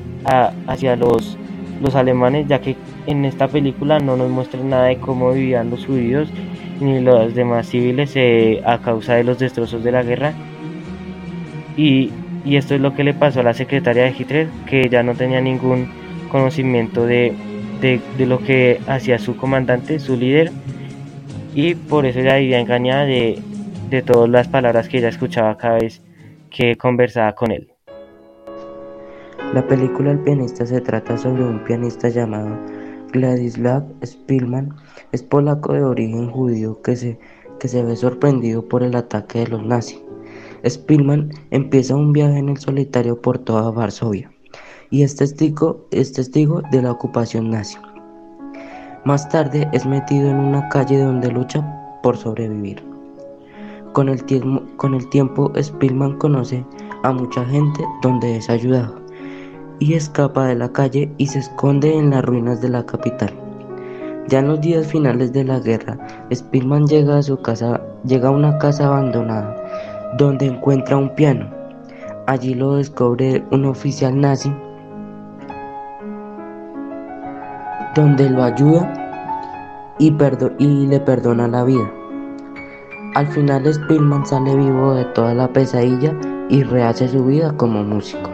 hacia 0.67 0.95
los, 0.95 1.37
los 1.83 1.95
alemanes, 1.97 2.47
ya 2.47 2.61
que 2.61 2.77
en 3.07 3.25
esta 3.25 3.49
película 3.49 3.99
no 3.99 4.17
nos 4.17 4.31
muestran 4.31 4.71
nada 4.71 4.87
de 4.87 4.97
cómo 4.99 5.33
vivían 5.33 5.71
los 5.71 5.85
judíos 5.85 6.29
ni 6.81 7.01
los 7.01 7.35
demás 7.35 7.69
civiles 7.69 8.13
eh, 8.15 8.63
a 8.65 8.79
causa 8.79 9.15
de 9.15 9.25
los 9.25 9.39
destrozos 9.39 9.83
de 9.83 9.93
la 9.93 10.03
guerra. 10.03 10.33
Y, 11.77 12.11
y, 12.45 12.57
esto 12.57 12.75
es 12.75 12.81
lo 12.81 12.95
que 12.95 13.03
le 13.03 13.15
pasó 13.15 13.41
a 13.41 13.43
la 13.43 13.55
secretaria 13.55 14.05
de 14.05 14.15
Hitler, 14.17 14.49
que 14.67 14.89
ya 14.89 15.03
no 15.03 15.15
tenía 15.15 15.41
ningún 15.41 15.89
conocimiento 16.31 17.05
de, 17.05 17.33
de, 17.81 18.01
de 18.17 18.27
lo 18.27 18.39
que 18.39 18.81
hacía 18.87 19.19
su 19.19 19.37
comandante, 19.37 19.99
su 19.99 20.17
líder, 20.17 20.53
y 21.55 21.75
por 21.75 22.07
eso 22.07 22.21
ella 22.21 22.37
vivía 22.37 22.61
engañada 22.61 23.05
de, 23.05 23.41
de 23.91 24.03
todas 24.03 24.29
las 24.29 24.49
palabras 24.49 24.89
que 24.89 24.99
ella 24.99 25.09
escuchaba 25.09 25.57
cada 25.57 25.79
vez 25.79 26.03
que 26.51 26.77
conversaba 26.77 27.35
con 27.35 27.51
él. 27.51 27.71
La 29.53 29.67
película 29.67 30.11
El 30.11 30.21
pianista 30.21 30.67
se 30.67 30.81
trata 30.81 31.17
sobre 31.17 31.45
un 31.45 31.63
pianista 31.65 32.09
llamado 32.09 32.57
Vladislav 33.13 33.85
Spielmann. 34.05 34.75
Es 35.13 35.23
polaco 35.23 35.73
de 35.73 35.85
origen 35.85 36.31
judío 36.31 36.81
que 36.83 36.97
se, 36.97 37.19
que 37.61 37.69
se 37.69 37.83
ve 37.83 37.97
sorprendido 37.97 38.67
por 38.67 38.83
el 38.83 38.97
ataque 38.97 39.41
de 39.41 39.49
los 39.49 39.65
nazis. 39.65 40.03
Spielmann 40.67 41.31
empieza 41.51 41.95
un 41.95 42.13
viaje 42.13 42.39
en 42.39 42.49
el 42.49 42.57
solitario 42.57 43.21
por 43.21 43.39
toda 43.39 43.71
Varsovia 43.71 44.31
y 44.91 45.03
es 45.03 45.17
testigo, 45.17 45.87
es 45.91 46.13
testigo 46.13 46.63
de 46.71 46.83
la 46.83 46.93
ocupación 46.93 47.51
nazi. 47.51 47.79
Más 49.05 49.29
tarde 49.29 49.69
es 49.73 49.85
metido 49.85 50.31
en 50.31 50.37
una 50.37 50.69
calle 50.69 50.99
donde 50.99 51.31
lucha 51.31 51.63
por 52.03 52.17
sobrevivir. 52.17 52.94
Con 53.95 54.09
el, 54.09 54.25
con 54.77 54.95
el 54.95 55.09
tiempo, 55.09 55.53
Spielman 55.57 56.19
conoce 56.19 56.67
a 57.05 57.13
mucha 57.13 57.45
gente 57.45 57.85
donde 58.03 58.39
es 58.39 58.51
ayudado 58.51 58.97
y 59.79 59.95
escapa 59.95 60.47
de 60.47 60.57
la 60.57 60.69
calle 60.73 61.15
y 61.17 61.29
se 61.29 61.39
esconde 61.39 61.97
en 61.97 62.11
las 62.11 62.25
ruinas 62.25 62.61
de 62.61 62.71
la 62.71 62.85
capital. 62.85 63.33
Ya 64.27 64.41
en 64.41 64.49
los 64.49 64.61
días 64.61 64.89
finales 64.89 65.33
de 65.33 65.45
la 65.45 65.61
guerra, 65.61 65.97
Spielman 66.33 66.89
llega 66.89 67.19
a 67.19 67.23
su 67.23 67.41
casa, 67.41 67.81
llega 68.05 68.31
a 68.31 68.33
una 68.33 68.59
casa 68.59 68.89
abandonada, 68.89 69.55
donde 70.19 70.47
encuentra 70.47 70.97
un 70.97 71.15
piano. 71.15 71.49
Allí 72.27 72.55
lo 72.55 72.75
descubre 72.75 73.45
un 73.53 73.65
oficial 73.65 74.21
nazi 74.21 74.53
donde 77.95 78.29
lo 78.29 78.43
ayuda 78.43 78.93
y 80.01 80.11
le 80.89 80.99
perdona 80.99 81.47
la 81.47 81.63
vida. 81.63 82.04
Al 83.15 83.29
final 83.29 83.73
Spielman 83.73 84.27
sale 84.27 84.57
vivo 84.57 84.93
de 84.93 85.05
toda 85.05 85.35
la 85.35 85.47
pesadilla 85.47 86.13
y 86.49 86.65
rehace 86.65 87.07
su 87.07 87.25
vida 87.25 87.57
como 87.57 87.85
músico. 87.85 88.29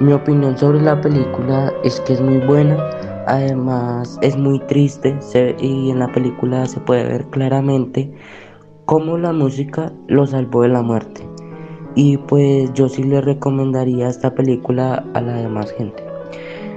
Mi 0.00 0.14
opinión 0.14 0.56
sobre 0.56 0.80
la 0.80 0.98
película 0.98 1.70
es 1.84 2.00
que 2.00 2.14
es 2.14 2.22
muy 2.22 2.38
buena, 2.38 2.78
además 3.26 4.18
es 4.22 4.34
muy 4.34 4.58
triste 4.60 5.18
y 5.60 5.90
en 5.90 5.98
la 5.98 6.10
película 6.10 6.64
se 6.64 6.80
puede 6.80 7.04
ver 7.04 7.26
claramente 7.26 8.10
cómo 8.86 9.18
la 9.18 9.34
música 9.34 9.92
lo 10.06 10.26
salvó 10.26 10.62
de 10.62 10.68
la 10.68 10.80
muerte. 10.80 11.28
Y 11.96 12.16
pues 12.16 12.72
yo 12.72 12.88
sí 12.88 13.02
le 13.02 13.20
recomendaría 13.20 14.08
esta 14.08 14.34
película 14.34 15.04
a 15.12 15.20
la 15.20 15.34
demás 15.34 15.70
gente. 15.72 16.02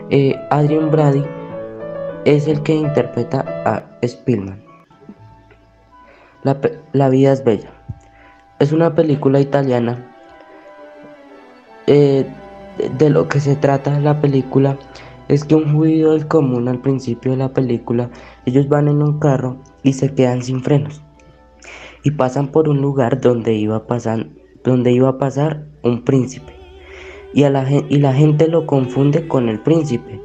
Eh, 0.10 0.36
Adrian 0.50 0.92
Brady 0.92 1.24
es 2.26 2.46
el 2.50 2.62
que 2.64 2.76
interpreta 2.76 3.46
a 3.64 3.84
Spielman. 4.06 4.71
La, 6.44 7.10
vida 7.10 7.34
es 7.34 7.44
bella. 7.44 7.72
Es 8.60 8.72
una 8.72 8.96
película 8.96 9.40
italiana. 9.40 10.08
Eh, 11.88 12.26
de 12.98 13.10
lo 13.10 13.28
que 13.28 13.40
se 13.40 13.56
trata 13.56 14.00
la 14.00 14.22
película 14.22 14.78
es 15.28 15.44
que 15.44 15.56
un 15.56 15.74
judío 15.74 16.12
del 16.12 16.28
común 16.28 16.68
al 16.68 16.80
principio 16.80 17.32
de 17.32 17.38
la 17.38 17.54
película, 17.54 18.10
ellos 18.46 18.68
van 18.68 18.88
en 18.88 19.02
un 19.02 19.20
carro 19.20 19.58
y 19.84 19.94
se 19.94 20.14
quedan 20.14 20.42
sin 20.42 20.62
frenos 20.62 21.02
y 22.04 22.12
pasan 22.12 22.48
por 22.48 22.70
un 22.70 22.82
lugar 22.82 23.22
donde 23.22 23.54
iba 23.54 23.78
a 23.78 23.88
pasar, 23.88 24.28
donde 24.64 24.92
iba 24.92 25.10
a 25.10 25.18
pasar 25.18 25.66
un 25.84 26.04
príncipe 26.04 26.54
y, 27.34 27.44
a 27.44 27.50
la, 27.50 27.70
y 27.72 27.98
la 27.98 28.14
gente 28.14 28.48
lo 28.48 28.66
confunde 28.66 29.28
con 29.28 29.50
el 29.50 29.60
príncipe 29.60 30.20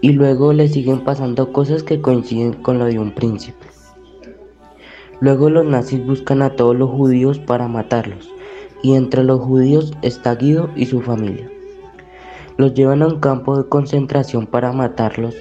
y 0.00 0.12
luego 0.12 0.52
le 0.52 0.68
siguen 0.68 1.00
pasando 1.00 1.52
cosas 1.52 1.82
que 1.82 2.00
coinciden 2.00 2.52
con 2.54 2.78
lo 2.78 2.84
de 2.84 2.98
un 2.98 3.12
príncipe. 3.12 3.57
Luego 5.20 5.50
los 5.50 5.64
nazis 5.64 6.04
buscan 6.06 6.42
a 6.42 6.50
todos 6.50 6.76
los 6.76 6.90
judíos 6.90 7.38
para 7.38 7.68
matarlos 7.68 8.32
y 8.82 8.94
entre 8.94 9.24
los 9.24 9.40
judíos 9.40 9.92
está 10.02 10.34
Guido 10.36 10.70
y 10.76 10.86
su 10.86 11.00
familia. 11.00 11.50
Los 12.56 12.74
llevan 12.74 13.02
a 13.02 13.06
un 13.06 13.20
campo 13.20 13.56
de 13.56 13.68
concentración 13.68 14.46
para 14.46 14.72
matarlos. 14.72 15.34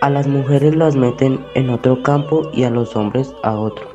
A 0.00 0.10
las 0.10 0.26
mujeres 0.26 0.76
las 0.76 0.96
meten 0.96 1.40
en 1.54 1.70
otro 1.70 2.02
campo 2.02 2.50
y 2.52 2.64
a 2.64 2.70
los 2.70 2.94
hombres 2.96 3.34
a 3.42 3.58
otro. 3.58 3.86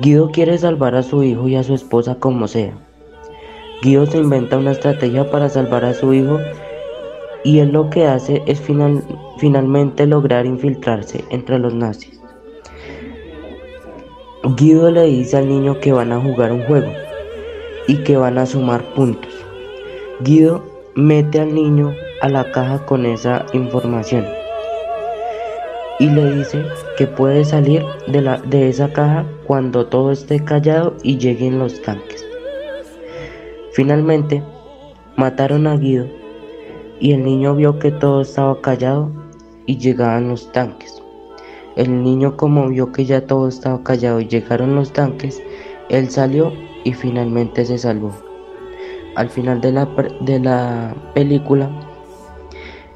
Guido 0.00 0.30
quiere 0.30 0.56
salvar 0.58 0.94
a 0.94 1.02
su 1.02 1.22
hijo 1.22 1.48
y 1.48 1.56
a 1.56 1.62
su 1.64 1.74
esposa 1.74 2.14
como 2.16 2.46
sea 2.46 2.78
Guido 3.80 4.06
se 4.06 4.18
inventa 4.18 4.58
una 4.58 4.72
estrategia 4.72 5.30
para 5.30 5.48
salvar 5.48 5.84
a 5.84 5.94
su 5.94 6.12
hijo 6.12 6.40
y 7.44 7.60
él 7.60 7.70
lo 7.70 7.90
que 7.90 8.06
hace 8.06 8.42
es 8.46 8.60
finalmente 9.38 10.04
lograr 10.04 10.46
infiltrarse 10.46 11.24
entre 11.30 11.60
los 11.60 11.74
nazis. 11.74 12.17
Guido 14.44 14.90
le 14.92 15.02
dice 15.02 15.36
al 15.36 15.48
niño 15.48 15.80
que 15.80 15.92
van 15.92 16.12
a 16.12 16.20
jugar 16.20 16.52
un 16.52 16.62
juego 16.62 16.92
y 17.88 17.96
que 18.04 18.16
van 18.16 18.38
a 18.38 18.46
sumar 18.46 18.82
puntos. 18.94 19.32
Guido 20.20 20.62
mete 20.94 21.40
al 21.40 21.52
niño 21.52 21.92
a 22.22 22.28
la 22.28 22.50
caja 22.52 22.86
con 22.86 23.04
esa 23.04 23.44
información 23.52 24.24
y 25.98 26.08
le 26.08 26.36
dice 26.36 26.64
que 26.96 27.08
puede 27.08 27.44
salir 27.44 27.84
de, 28.06 28.22
la, 28.22 28.38
de 28.38 28.68
esa 28.68 28.92
caja 28.92 29.26
cuando 29.44 29.86
todo 29.86 30.12
esté 30.12 30.44
callado 30.44 30.94
y 31.02 31.18
lleguen 31.18 31.58
los 31.58 31.82
tanques. 31.82 32.24
Finalmente, 33.72 34.42
mataron 35.16 35.66
a 35.66 35.76
Guido 35.76 36.06
y 37.00 37.12
el 37.12 37.24
niño 37.24 37.56
vio 37.56 37.80
que 37.80 37.90
todo 37.90 38.20
estaba 38.20 38.60
callado 38.60 39.10
y 39.66 39.78
llegaban 39.78 40.28
los 40.28 40.50
tanques. 40.52 41.02
El 41.78 42.02
niño 42.02 42.36
como 42.36 42.66
vio 42.70 42.90
que 42.90 43.04
ya 43.04 43.24
todo 43.24 43.46
estaba 43.46 43.84
callado 43.84 44.18
y 44.18 44.26
llegaron 44.26 44.74
los 44.74 44.92
tanques, 44.92 45.40
él 45.88 46.10
salió 46.10 46.52
y 46.82 46.92
finalmente 46.92 47.64
se 47.64 47.78
salvó. 47.78 48.12
Al 49.14 49.30
final 49.30 49.60
de 49.60 49.70
la, 49.70 49.88
de 50.22 50.40
la 50.40 50.92
película, 51.14 51.70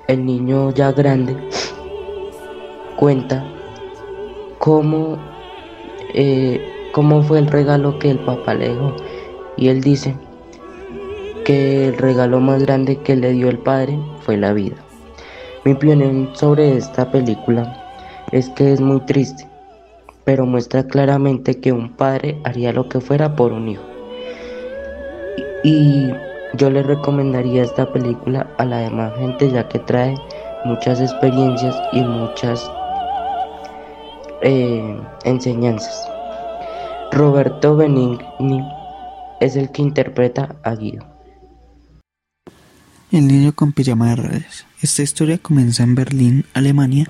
el 0.08 0.26
niño 0.26 0.72
ya 0.74 0.90
grande 0.90 1.36
cuenta 2.96 3.46
cómo, 4.58 5.16
eh, 6.14 6.60
cómo 6.90 7.22
fue 7.22 7.38
el 7.38 7.46
regalo 7.46 8.00
que 8.00 8.10
el 8.10 8.18
papá 8.18 8.54
le 8.54 8.70
dejó. 8.70 8.96
Y 9.56 9.68
él 9.68 9.80
dice, 9.80 10.16
que 11.44 11.86
el 11.86 11.98
regalo 11.98 12.40
más 12.40 12.60
grande 12.64 12.96
que 12.96 13.14
le 13.14 13.30
dio 13.30 13.48
el 13.48 13.58
Padre 13.58 13.96
fue 14.22 14.36
la 14.36 14.52
vida. 14.52 14.74
Mi 15.64 15.70
opinión 15.70 16.30
sobre 16.34 16.76
esta 16.76 17.08
película 17.12 17.78
es 18.30 18.48
que 18.50 18.72
es 18.72 18.80
muy 18.80 19.00
triste, 19.00 19.48
pero 20.24 20.46
muestra 20.46 20.86
claramente 20.86 21.60
que 21.60 21.72
un 21.72 21.90
padre 21.96 22.40
haría 22.44 22.72
lo 22.72 22.88
que 22.88 23.00
fuera 23.00 23.34
por 23.34 23.52
un 23.52 23.68
hijo. 23.68 23.82
Y 25.64 26.10
yo 26.54 26.70
le 26.70 26.82
recomendaría 26.82 27.62
esta 27.62 27.92
película 27.92 28.48
a 28.58 28.64
la 28.64 28.78
demás 28.78 29.12
gente 29.16 29.50
ya 29.50 29.68
que 29.68 29.78
trae 29.80 30.14
muchas 30.64 31.00
experiencias 31.00 31.74
y 31.92 32.02
muchas 32.02 32.70
eh, 34.42 35.00
enseñanzas. 35.24 36.08
Roberto 37.12 37.76
Benigni 37.76 38.62
es 39.40 39.56
el 39.56 39.70
que 39.70 39.82
interpreta 39.82 40.56
a 40.62 40.74
Guido. 40.74 41.06
El 43.10 43.26
niño 43.26 43.52
con 43.52 43.72
pijama 43.72 44.10
de 44.10 44.16
rayas. 44.16 44.66
Esta 44.80 45.02
historia 45.02 45.38
comienza 45.38 45.82
en 45.82 45.94
Berlín, 45.94 46.44
Alemania, 46.54 47.06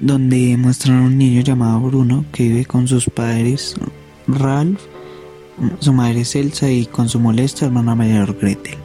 donde 0.00 0.56
muestran 0.56 0.98
a 0.98 1.06
un 1.06 1.18
niño 1.18 1.42
llamado 1.42 1.80
Bruno 1.80 2.24
que 2.32 2.44
vive 2.44 2.64
con 2.64 2.86
sus 2.86 3.06
padres 3.06 3.74
Ralph, 4.26 4.80
su 5.80 5.92
madre 5.92 6.22
Elsa 6.34 6.70
y 6.70 6.86
con 6.86 7.08
su 7.08 7.18
molesta 7.18 7.66
hermana 7.66 7.94
mayor 7.94 8.36
Gretel. 8.38 8.76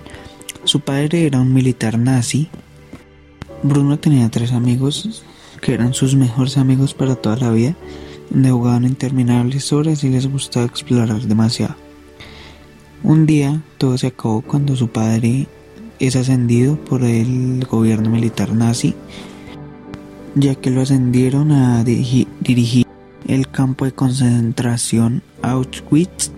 Su 0.64 0.80
padre 0.80 1.26
era 1.26 1.42
un 1.42 1.54
militar 1.54 1.98
nazi. 1.98 2.48
Bruno 3.64 4.00
tenía 4.00 4.30
tres 4.30 4.52
amigos 4.52 5.24
que 5.62 5.74
eran 5.74 5.94
sus 5.94 6.16
mejores 6.16 6.58
amigos 6.58 6.94
para 6.94 7.16
toda 7.16 7.38
la 7.38 7.52
vida, 7.52 7.76
donde 8.30 8.52
jugaban 8.52 8.86
interminables 8.86 9.72
horas 9.74 10.04
y 10.04 10.10
les 10.10 10.28
gustaba 10.28 10.66
explorar 10.66 11.22
demasiado. 11.22 11.76
Un 13.04 13.26
día 13.26 13.62
todo 13.78 13.98
se 13.98 14.08
acabó 14.08 14.42
cuando 14.42 14.76
su 14.76 14.88
padre 14.88 15.48
es 16.00 16.16
ascendido 16.16 16.78
por 16.78 17.04
el 17.04 17.66
gobierno 17.70 18.10
militar 18.10 18.54
nazi, 18.54 18.96
ya 20.36 20.56
que 20.56 20.72
lo 20.72 20.82
ascendieron 20.82 21.52
a 21.52 21.84
dirigir 21.84 22.86
el 23.28 23.50
campo 23.50 23.86
de 23.86 23.92
concentración 23.92 25.24
Auschwitz. 25.42 26.32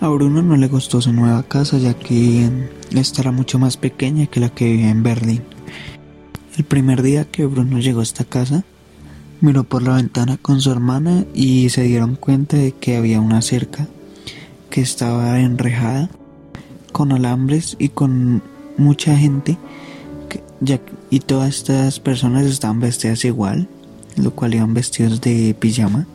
A 0.00 0.08
Bruno 0.08 0.42
no 0.42 0.56
le 0.56 0.68
gustó 0.68 1.00
su 1.00 1.12
nueva 1.12 1.42
casa 1.42 1.78
ya 1.78 1.94
que 1.94 2.48
esta 2.92 3.22
era 3.22 3.32
mucho 3.32 3.58
más 3.58 3.76
pequeña 3.76 4.26
que 4.26 4.40
la 4.40 4.48
que 4.48 4.66
vivía 4.66 4.90
en 4.90 5.02
Berlín. 5.02 5.42
El 6.56 6.64
primer 6.64 7.02
día 7.02 7.24
que 7.24 7.46
Bruno 7.46 7.78
llegó 7.78 8.00
a 8.00 8.04
esta 8.04 8.24
casa, 8.24 8.64
miró 9.40 9.64
por 9.64 9.82
la 9.82 9.96
ventana 9.96 10.36
con 10.36 10.60
su 10.60 10.70
hermana 10.70 11.24
y 11.34 11.68
se 11.68 11.82
dieron 11.82 12.16
cuenta 12.16 12.56
de 12.56 12.72
que 12.72 12.96
había 12.96 13.20
una 13.20 13.42
cerca 13.42 13.86
que 14.70 14.80
estaba 14.80 15.40
enrejada 15.40 16.10
con 16.92 17.12
alambres 17.12 17.76
y 17.78 17.90
con 17.90 18.42
mucha 18.76 19.16
gente 19.16 19.56
y 21.10 21.20
todas 21.20 21.56
estas 21.56 22.00
personas 22.00 22.46
estaban 22.46 22.80
vestidas 22.80 23.24
igual, 23.24 23.68
lo 24.16 24.32
cual 24.32 24.54
iban 24.54 24.74
vestidos 24.74 25.20
de 25.20 25.54
pijama. 25.58 26.06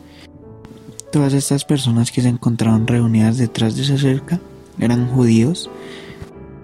Todas 1.10 1.32
estas 1.32 1.64
personas 1.64 2.10
que 2.10 2.22
se 2.22 2.28
encontraron 2.28 2.86
reunidas 2.86 3.38
detrás 3.38 3.76
de 3.76 3.82
esa 3.82 3.98
cerca 3.98 4.40
eran 4.78 5.08
judíos 5.08 5.70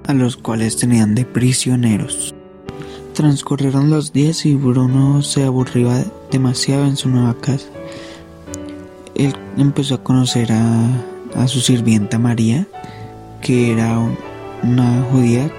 a 0.06 0.12
los 0.12 0.36
cuales 0.36 0.76
tenían 0.76 1.14
de 1.14 1.24
prisioneros. 1.24 2.34
Transcurrieron 3.14 3.90
los 3.90 4.12
días 4.12 4.44
y 4.46 4.54
Bruno 4.54 5.22
se 5.22 5.44
aburría 5.44 6.04
demasiado 6.30 6.84
en 6.84 6.96
su 6.96 7.08
nueva 7.08 7.34
casa. 7.34 7.66
Él 9.14 9.34
empezó 9.56 9.96
a 9.96 10.02
conocer 10.02 10.52
a, 10.52 10.88
a 11.34 11.48
su 11.48 11.60
sirvienta 11.60 12.18
María, 12.18 12.66
que 13.40 13.72
era 13.72 13.98
una 14.62 15.02
judía, 15.10 15.50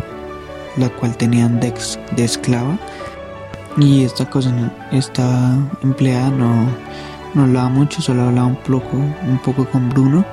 la 0.78 0.90
cual 0.90 1.18
tenían 1.18 1.60
de, 1.60 1.74
de 2.16 2.24
esclava. 2.24 2.78
Y 3.78 4.04
esta 4.04 4.30
cosa, 4.30 4.52
esta 4.92 5.58
empleada 5.82 6.30
no, 6.30 6.68
no 7.34 7.44
hablaba 7.44 7.70
mucho, 7.70 8.02
solo 8.02 8.24
hablaba 8.24 8.48
un 8.48 8.58
poco, 8.58 8.98
un 8.98 9.40
poco 9.44 9.66
con 9.66 9.90
Bruno. 9.90 10.26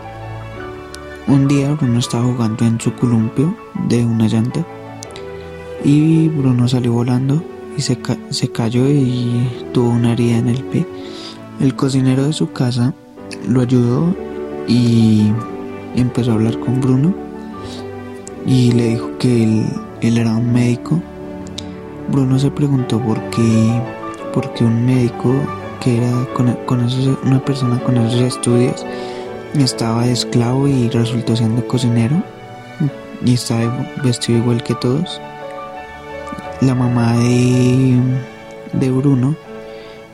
Un 1.29 1.46
día 1.46 1.72
Bruno 1.72 1.98
estaba 1.98 2.24
jugando 2.24 2.64
en 2.64 2.81
su 2.81 2.94
columpio 2.94 3.55
de 3.88 4.05
una 4.05 4.27
llanta 4.29 4.64
y 5.85 6.29
Bruno 6.29 6.66
salió 6.66 6.92
volando 6.92 7.42
y 7.77 7.83
se, 7.83 7.98
se 8.31 8.51
cayó 8.51 8.88
y 8.88 9.48
tuvo 9.72 9.90
una 9.90 10.14
herida 10.14 10.38
en 10.38 10.48
el 10.48 10.64
pie. 10.64 10.87
El 11.61 11.77
cocinero 11.77 12.24
de 12.27 12.33
su 12.33 12.53
casa 12.53 12.94
lo 13.46 13.61
ayudó 13.61 14.16
y 14.66 15.31
empezó 15.94 16.33
a 16.33 16.35
hablar 16.35 16.59
con 16.61 16.81
Bruno 16.81 17.27
y 18.48 18.72
le 18.72 18.88
dijo 18.88 19.11
que 19.18 19.42
él, 19.42 19.66
él 20.00 20.16
era 20.16 20.30
un 20.30 20.50
médico. 20.50 21.00
Bruno 22.11 22.38
se 22.38 22.50
preguntó 22.50 22.98
por 22.98 23.20
qué, 23.28 23.82
por 24.32 24.54
qué 24.54 24.64
un 24.64 24.87
médico 24.87 25.34
que 25.80 25.98
era 25.98 26.11
con, 26.34 26.54
con 26.64 26.80
esos, 26.80 27.18
una 27.24 27.44
persona 27.44 27.78
con 27.80 27.98
esos 27.98 28.20
estudios 28.20 28.87
estaba 29.54 30.06
esclavo 30.06 30.66
y 30.66 30.88
resultó 30.88 31.37
siendo 31.37 31.66
cocinero 31.66 32.22
y 33.24 33.34
estaba 33.34 33.87
vestido 34.02 34.38
igual 34.38 34.62
que 34.62 34.74
todos. 34.76 35.20
La 36.62 36.74
mamá 36.74 37.18
de, 37.18 38.00
de 38.72 38.90
Bruno 38.90 39.37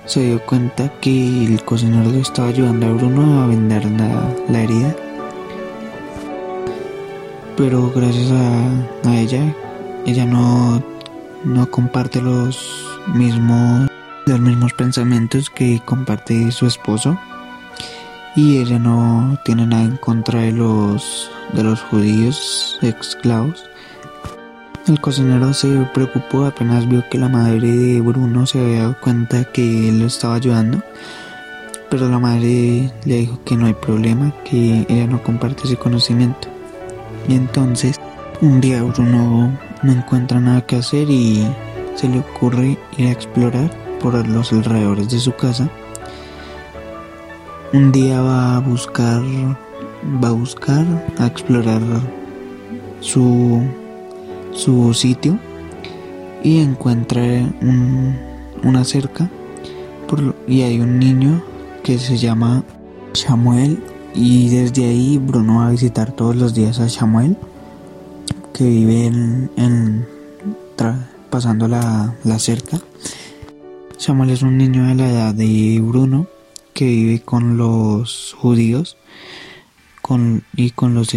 se 0.06 0.24
dio 0.24 0.44
cuenta 0.44 0.92
que 1.00 1.44
el 1.44 1.64
cocinero 1.64 2.10
le 2.10 2.20
estaba 2.20 2.48
ayudando 2.48 2.86
a 2.86 2.92
Bruno 2.92 3.42
a 3.42 3.46
vender 3.46 3.84
la, 3.92 4.28
la 4.48 4.60
herida 4.60 4.94
pero 7.56 7.90
gracias 7.94 8.30
a, 8.32 9.16
ella, 9.16 9.54
ella 10.06 10.26
no, 10.26 10.82
no 11.44 11.70
comparte 11.70 12.20
los 12.20 12.86
mismos, 13.14 13.88
los 14.26 14.40
mismos 14.40 14.72
pensamientos 14.72 15.50
que 15.50 15.80
comparte 15.84 16.50
su 16.50 16.66
esposo 16.66 17.18
y 18.36 18.58
ella 18.58 18.78
no 18.78 19.38
tiene 19.44 19.66
nada 19.66 19.84
en 19.84 19.96
contra 19.96 20.40
de 20.40 20.52
los, 20.52 21.30
de 21.52 21.62
los 21.62 21.80
judíos 21.82 22.78
esclavos. 22.82 23.64
El 24.86 25.00
cocinero 25.00 25.54
se 25.54 25.68
preocupó 25.94 26.44
apenas 26.44 26.88
vio 26.88 27.04
que 27.08 27.18
la 27.18 27.28
madre 27.28 27.68
de 27.68 28.00
Bruno 28.00 28.46
se 28.46 28.60
había 28.60 28.80
dado 28.80 29.00
cuenta 29.00 29.44
que 29.44 29.88
él 29.88 30.00
lo 30.00 30.06
estaba 30.06 30.34
ayudando, 30.34 30.82
pero 31.88 32.08
la 32.08 32.18
madre 32.18 32.92
le 33.04 33.16
dijo 33.16 33.38
que 33.44 33.56
no 33.56 33.66
hay 33.66 33.74
problema, 33.74 34.34
que 34.44 34.84
ella 34.88 35.06
no 35.06 35.22
comparte 35.22 35.64
ese 35.64 35.76
conocimiento. 35.76 36.53
Y 37.28 37.34
entonces 37.34 38.00
un 38.40 38.60
día 38.60 38.82
Bruno 38.82 39.56
no 39.82 39.92
encuentra 39.92 40.40
nada 40.40 40.66
que 40.66 40.76
hacer 40.76 41.08
y 41.10 41.46
se 41.94 42.08
le 42.08 42.20
ocurre 42.20 42.78
ir 42.96 43.06
a 43.06 43.12
explorar 43.12 43.70
por 44.00 44.26
los 44.28 44.52
alrededores 44.52 45.10
de 45.10 45.18
su 45.18 45.32
casa. 45.32 45.68
Un 47.72 47.90
día 47.92 48.20
va 48.20 48.56
a 48.56 48.60
buscar, 48.60 49.22
va 50.22 50.28
a 50.28 50.32
buscar, 50.32 50.84
a 51.18 51.26
explorar 51.26 51.80
su, 53.00 53.62
su 54.52 54.94
sitio 54.94 55.38
y 56.42 56.60
encuentra 56.60 57.22
una 58.62 58.84
cerca 58.84 59.28
y 60.46 60.62
hay 60.62 60.80
un 60.80 60.98
niño 60.98 61.42
que 61.82 61.98
se 61.98 62.16
llama 62.16 62.62
Samuel 63.12 63.82
y 64.14 64.48
desde 64.48 64.84
ahí 64.84 65.18
Bruno 65.18 65.58
va 65.58 65.68
a 65.68 65.70
visitar 65.72 66.12
todos 66.12 66.36
los 66.36 66.54
días 66.54 66.78
a 66.78 66.88
Samuel, 66.88 67.36
que 68.52 68.64
vive 68.64 69.06
en, 69.06 70.06
pasando 71.30 71.66
la, 71.66 72.14
cerca. 72.38 72.80
Samuel 73.98 74.30
es 74.30 74.42
un 74.42 74.56
niño 74.56 74.86
de 74.86 74.94
la 74.94 75.10
edad 75.10 75.34
de 75.34 75.80
Bruno 75.82 76.28
que 76.72 76.86
vive 76.86 77.20
con 77.22 77.56
los 77.56 78.36
judíos 78.38 78.96
y 80.56 80.70
con 80.70 80.94
los, 80.94 81.08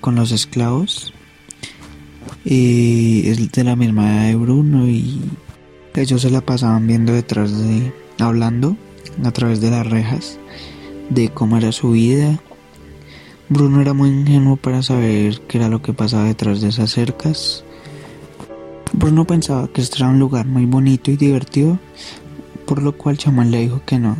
con 0.00 0.14
los 0.14 0.30
esclavos. 0.30 1.12
Es 2.44 3.50
de 3.50 3.64
la 3.64 3.74
misma 3.74 4.14
edad 4.14 4.26
de 4.28 4.34
Bruno 4.36 4.86
y 4.86 5.20
ellos 5.94 6.22
se 6.22 6.30
la 6.30 6.40
pasaban 6.40 6.86
viendo 6.86 7.12
detrás 7.12 7.58
de, 7.58 7.92
hablando 8.20 8.76
a 9.24 9.32
través 9.32 9.60
de 9.60 9.70
las 9.70 9.86
rejas 9.86 10.38
de 11.10 11.28
cómo 11.30 11.56
era 11.56 11.72
su 11.72 11.92
vida. 11.92 12.40
Bruno 13.48 13.80
era 13.80 13.94
muy 13.94 14.10
ingenuo 14.10 14.56
para 14.56 14.82
saber 14.82 15.40
qué 15.48 15.58
era 15.58 15.68
lo 15.68 15.80
que 15.80 15.92
pasaba 15.92 16.24
detrás 16.24 16.60
de 16.60 16.68
esas 16.68 16.90
cercas. 16.90 17.64
Bruno 18.92 19.26
pensaba 19.26 19.68
que 19.68 19.80
este 19.80 19.98
era 19.98 20.08
un 20.08 20.18
lugar 20.18 20.46
muy 20.46 20.66
bonito 20.66 21.10
y 21.10 21.16
divertido, 21.16 21.78
por 22.66 22.82
lo 22.82 22.96
cual 22.96 23.16
Chamuel 23.16 23.50
le 23.50 23.60
dijo 23.60 23.80
que 23.86 23.98
no. 23.98 24.16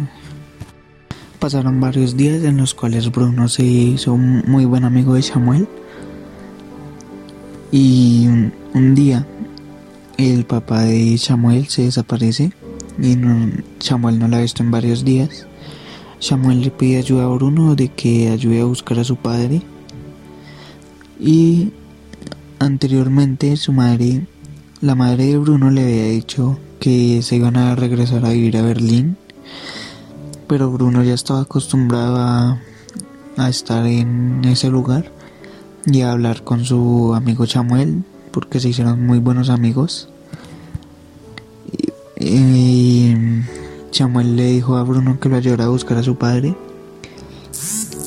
Pasaron 1.38 1.80
varios 1.80 2.16
días 2.16 2.42
en 2.44 2.56
los 2.56 2.74
cuales 2.74 3.10
Bruno 3.10 3.48
se 3.48 3.64
hizo 3.64 4.12
un 4.12 4.44
muy 4.46 4.64
buen 4.64 4.84
amigo 4.84 5.14
de 5.14 5.22
Samuel. 5.22 5.68
Y 7.70 8.26
un, 8.72 8.94
día 8.94 9.26
el 10.16 10.44
papá 10.44 10.82
de 10.82 11.18
Samuel 11.18 11.66
se 11.66 11.82
desaparece 11.82 12.52
y 12.98 13.14
no, 13.16 13.50
Samuel 13.78 14.18
no 14.18 14.26
lo 14.26 14.36
ha 14.36 14.40
visto 14.40 14.62
en 14.62 14.70
varios 14.70 15.04
días. 15.04 15.47
Samuel 16.20 16.60
le 16.60 16.70
pide 16.70 16.98
ayuda 16.98 17.24
a 17.24 17.28
Bruno 17.28 17.74
de 17.74 17.88
que 17.88 18.30
ayude 18.30 18.60
a 18.60 18.64
buscar 18.64 18.98
a 18.98 19.04
su 19.04 19.16
padre. 19.16 19.62
Y 21.20 21.72
anteriormente 22.58 23.56
su 23.56 23.72
madre 23.72 24.26
la 24.80 24.94
madre 24.94 25.26
de 25.26 25.38
Bruno 25.38 25.72
le 25.72 25.82
había 25.82 26.04
dicho 26.04 26.56
que 26.78 27.20
se 27.22 27.34
iban 27.34 27.56
a 27.56 27.74
regresar 27.74 28.24
a 28.24 28.30
vivir 28.30 28.56
a 28.56 28.62
Berlín, 28.62 29.16
pero 30.46 30.70
Bruno 30.70 31.02
ya 31.02 31.14
estaba 31.14 31.40
acostumbrado 31.40 32.16
a, 32.16 32.60
estar 33.48 33.86
en 33.86 34.44
ese 34.44 34.68
lugar 34.68 35.10
y 35.84 36.02
a 36.02 36.12
hablar 36.12 36.44
con 36.44 36.64
su 36.64 37.12
amigo 37.14 37.44
Samuel, 37.46 38.04
porque 38.30 38.60
se 38.60 38.68
hicieron 38.68 39.04
muy 39.04 39.18
buenos 39.18 39.48
amigos. 39.48 40.08
Y 42.20 43.14
Samuel 43.90 44.36
le 44.36 44.44
dijo 44.46 44.76
a 44.76 44.82
Bruno 44.82 45.18
que 45.20 45.28
lo 45.28 45.36
ayudara 45.36 45.64
a 45.64 45.68
buscar 45.68 45.98
a 45.98 46.02
su 46.02 46.16
padre 46.16 46.54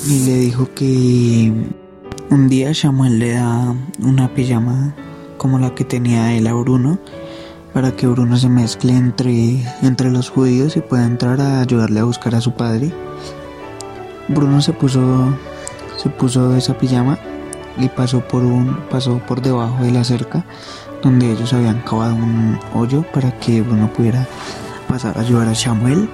y 0.07 0.25
le 0.25 0.37
dijo 0.37 0.69
que 0.73 1.51
un 2.29 2.47
día 2.47 2.73
Samuel 2.73 3.19
le 3.19 3.33
da 3.33 3.75
una 3.99 4.33
pijama 4.33 4.95
como 5.37 5.59
la 5.59 5.75
que 5.75 5.83
tenía 5.83 6.33
él 6.33 6.47
a 6.47 6.53
Bruno 6.53 6.99
para 7.73 7.95
que 7.95 8.07
Bruno 8.07 8.37
se 8.37 8.49
mezcle 8.49 8.93
entre, 8.93 9.63
entre 9.81 10.11
los 10.11 10.29
judíos 10.29 10.77
y 10.77 10.81
pueda 10.81 11.05
entrar 11.05 11.41
a 11.41 11.61
ayudarle 11.61 11.99
a 11.99 12.05
buscar 12.05 12.35
a 12.35 12.41
su 12.41 12.53
padre. 12.53 12.91
Bruno 14.27 14.61
se 14.61 14.73
puso 14.73 15.01
se 15.97 16.09
puso 16.09 16.55
esa 16.55 16.77
pijama 16.77 17.19
y 17.77 17.87
pasó 17.87 18.21
por 18.21 18.43
un 18.43 18.75
pasó 18.89 19.19
por 19.27 19.41
debajo 19.41 19.83
de 19.83 19.91
la 19.91 20.03
cerca 20.03 20.43
donde 21.03 21.31
ellos 21.31 21.53
habían 21.53 21.81
cavado 21.81 22.15
un 22.15 22.59
hoyo 22.73 23.03
para 23.13 23.37
que 23.39 23.61
Bruno 23.61 23.91
pudiera 23.93 24.27
pasar 24.91 25.17
a 25.17 25.21
ayudar 25.21 25.47
a 25.47 25.55
Samuel. 25.55 26.09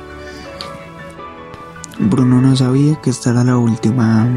Bruno 1.98 2.40
no 2.40 2.56
sabía 2.56 2.94
que 3.02 3.10
esta 3.10 3.32
era 3.32 3.44
la 3.44 3.58
última 3.58 4.28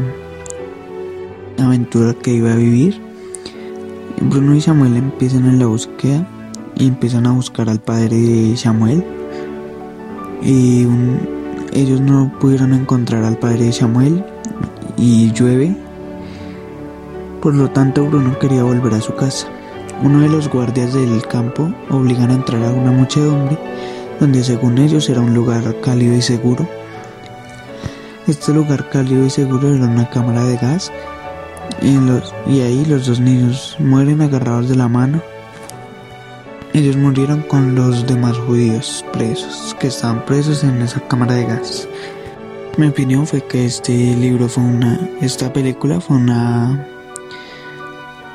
aventura 1.59 2.15
que 2.15 2.33
iba 2.33 2.51
a 2.51 2.55
vivir. 2.55 2.99
Bruno 4.19 4.55
y 4.55 4.61
Samuel 4.61 4.97
empiezan 4.97 5.45
en 5.45 5.59
la 5.59 5.67
búsqueda 5.67 6.25
y 6.75 6.87
empiezan 6.87 7.27
a 7.27 7.33
buscar 7.33 7.69
al 7.69 7.81
padre 7.81 8.17
de 8.17 8.57
Samuel. 8.57 9.05
Y 10.41 10.87
ellos 11.73 12.01
no 12.01 12.33
pudieron 12.39 12.73
encontrar 12.73 13.23
al 13.23 13.37
padre 13.37 13.65
de 13.65 13.73
Samuel 13.73 14.25
y 14.97 15.31
llueve. 15.33 15.77
Por 17.43 17.53
lo 17.53 17.69
tanto, 17.69 18.07
Bruno 18.07 18.39
quería 18.39 18.63
volver 18.63 18.95
a 18.95 19.01
su 19.01 19.13
casa. 19.13 19.47
Uno 20.01 20.21
de 20.21 20.29
los 20.29 20.49
guardias 20.49 20.95
del 20.95 21.21
campo 21.27 21.71
obligan 21.91 22.31
a 22.31 22.33
entrar 22.33 22.63
a 22.63 22.71
una 22.71 22.89
muchedumbre 22.89 23.59
donde 24.21 24.43
según 24.43 24.77
ellos 24.77 25.09
era 25.09 25.19
un 25.19 25.33
lugar 25.33 25.75
cálido 25.81 26.15
y 26.15 26.21
seguro. 26.21 26.69
Este 28.27 28.53
lugar 28.53 28.87
cálido 28.87 29.25
y 29.25 29.31
seguro 29.31 29.73
era 29.73 29.85
una 29.85 30.07
cámara 30.11 30.45
de 30.45 30.57
gas 30.57 30.91
y, 31.81 32.61
ahí 32.61 32.85
los 32.85 33.07
dos 33.07 33.19
niños 33.19 33.75
mueren 33.79 34.21
agarrados 34.21 34.69
de 34.69 34.75
la 34.75 34.87
mano. 34.87 35.23
Ellos 36.73 36.95
murieron 36.97 37.41
con 37.41 37.73
los 37.73 38.05
demás 38.05 38.37
judíos 38.37 39.03
presos, 39.11 39.75
que 39.79 39.87
estaban 39.87 40.23
presos 40.23 40.63
en 40.63 40.79
esa 40.83 41.01
cámara 41.07 41.33
de 41.33 41.45
gas. 41.45 41.87
Mi 42.77 42.87
opinión 42.87 43.25
fue 43.25 43.41
que 43.41 43.65
este 43.65 43.91
libro 43.91 44.47
fue 44.47 44.63
una, 44.63 44.99
esta 45.19 45.51
película 45.51 45.99
fue 45.99 46.17
una, 46.17 46.87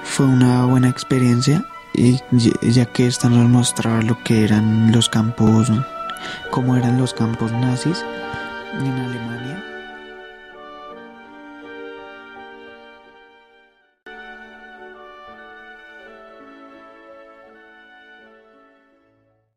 fue 0.02 0.26
una 0.26 0.66
buena 0.66 0.88
experiencia, 0.88 1.64
y 1.96 2.20
ya 2.62 2.84
que 2.86 3.06
esta 3.06 3.28
nos 3.28 3.48
mostraba 3.48 4.02
lo 4.02 4.22
que 4.22 4.44
eran 4.44 4.92
los 4.92 5.08
campos, 5.08 5.70
cómo 6.50 6.76
eran 6.76 6.98
los 6.98 7.14
campos 7.14 7.50
nazis 7.52 8.04
en 8.78 8.92
Alemania. 8.92 9.75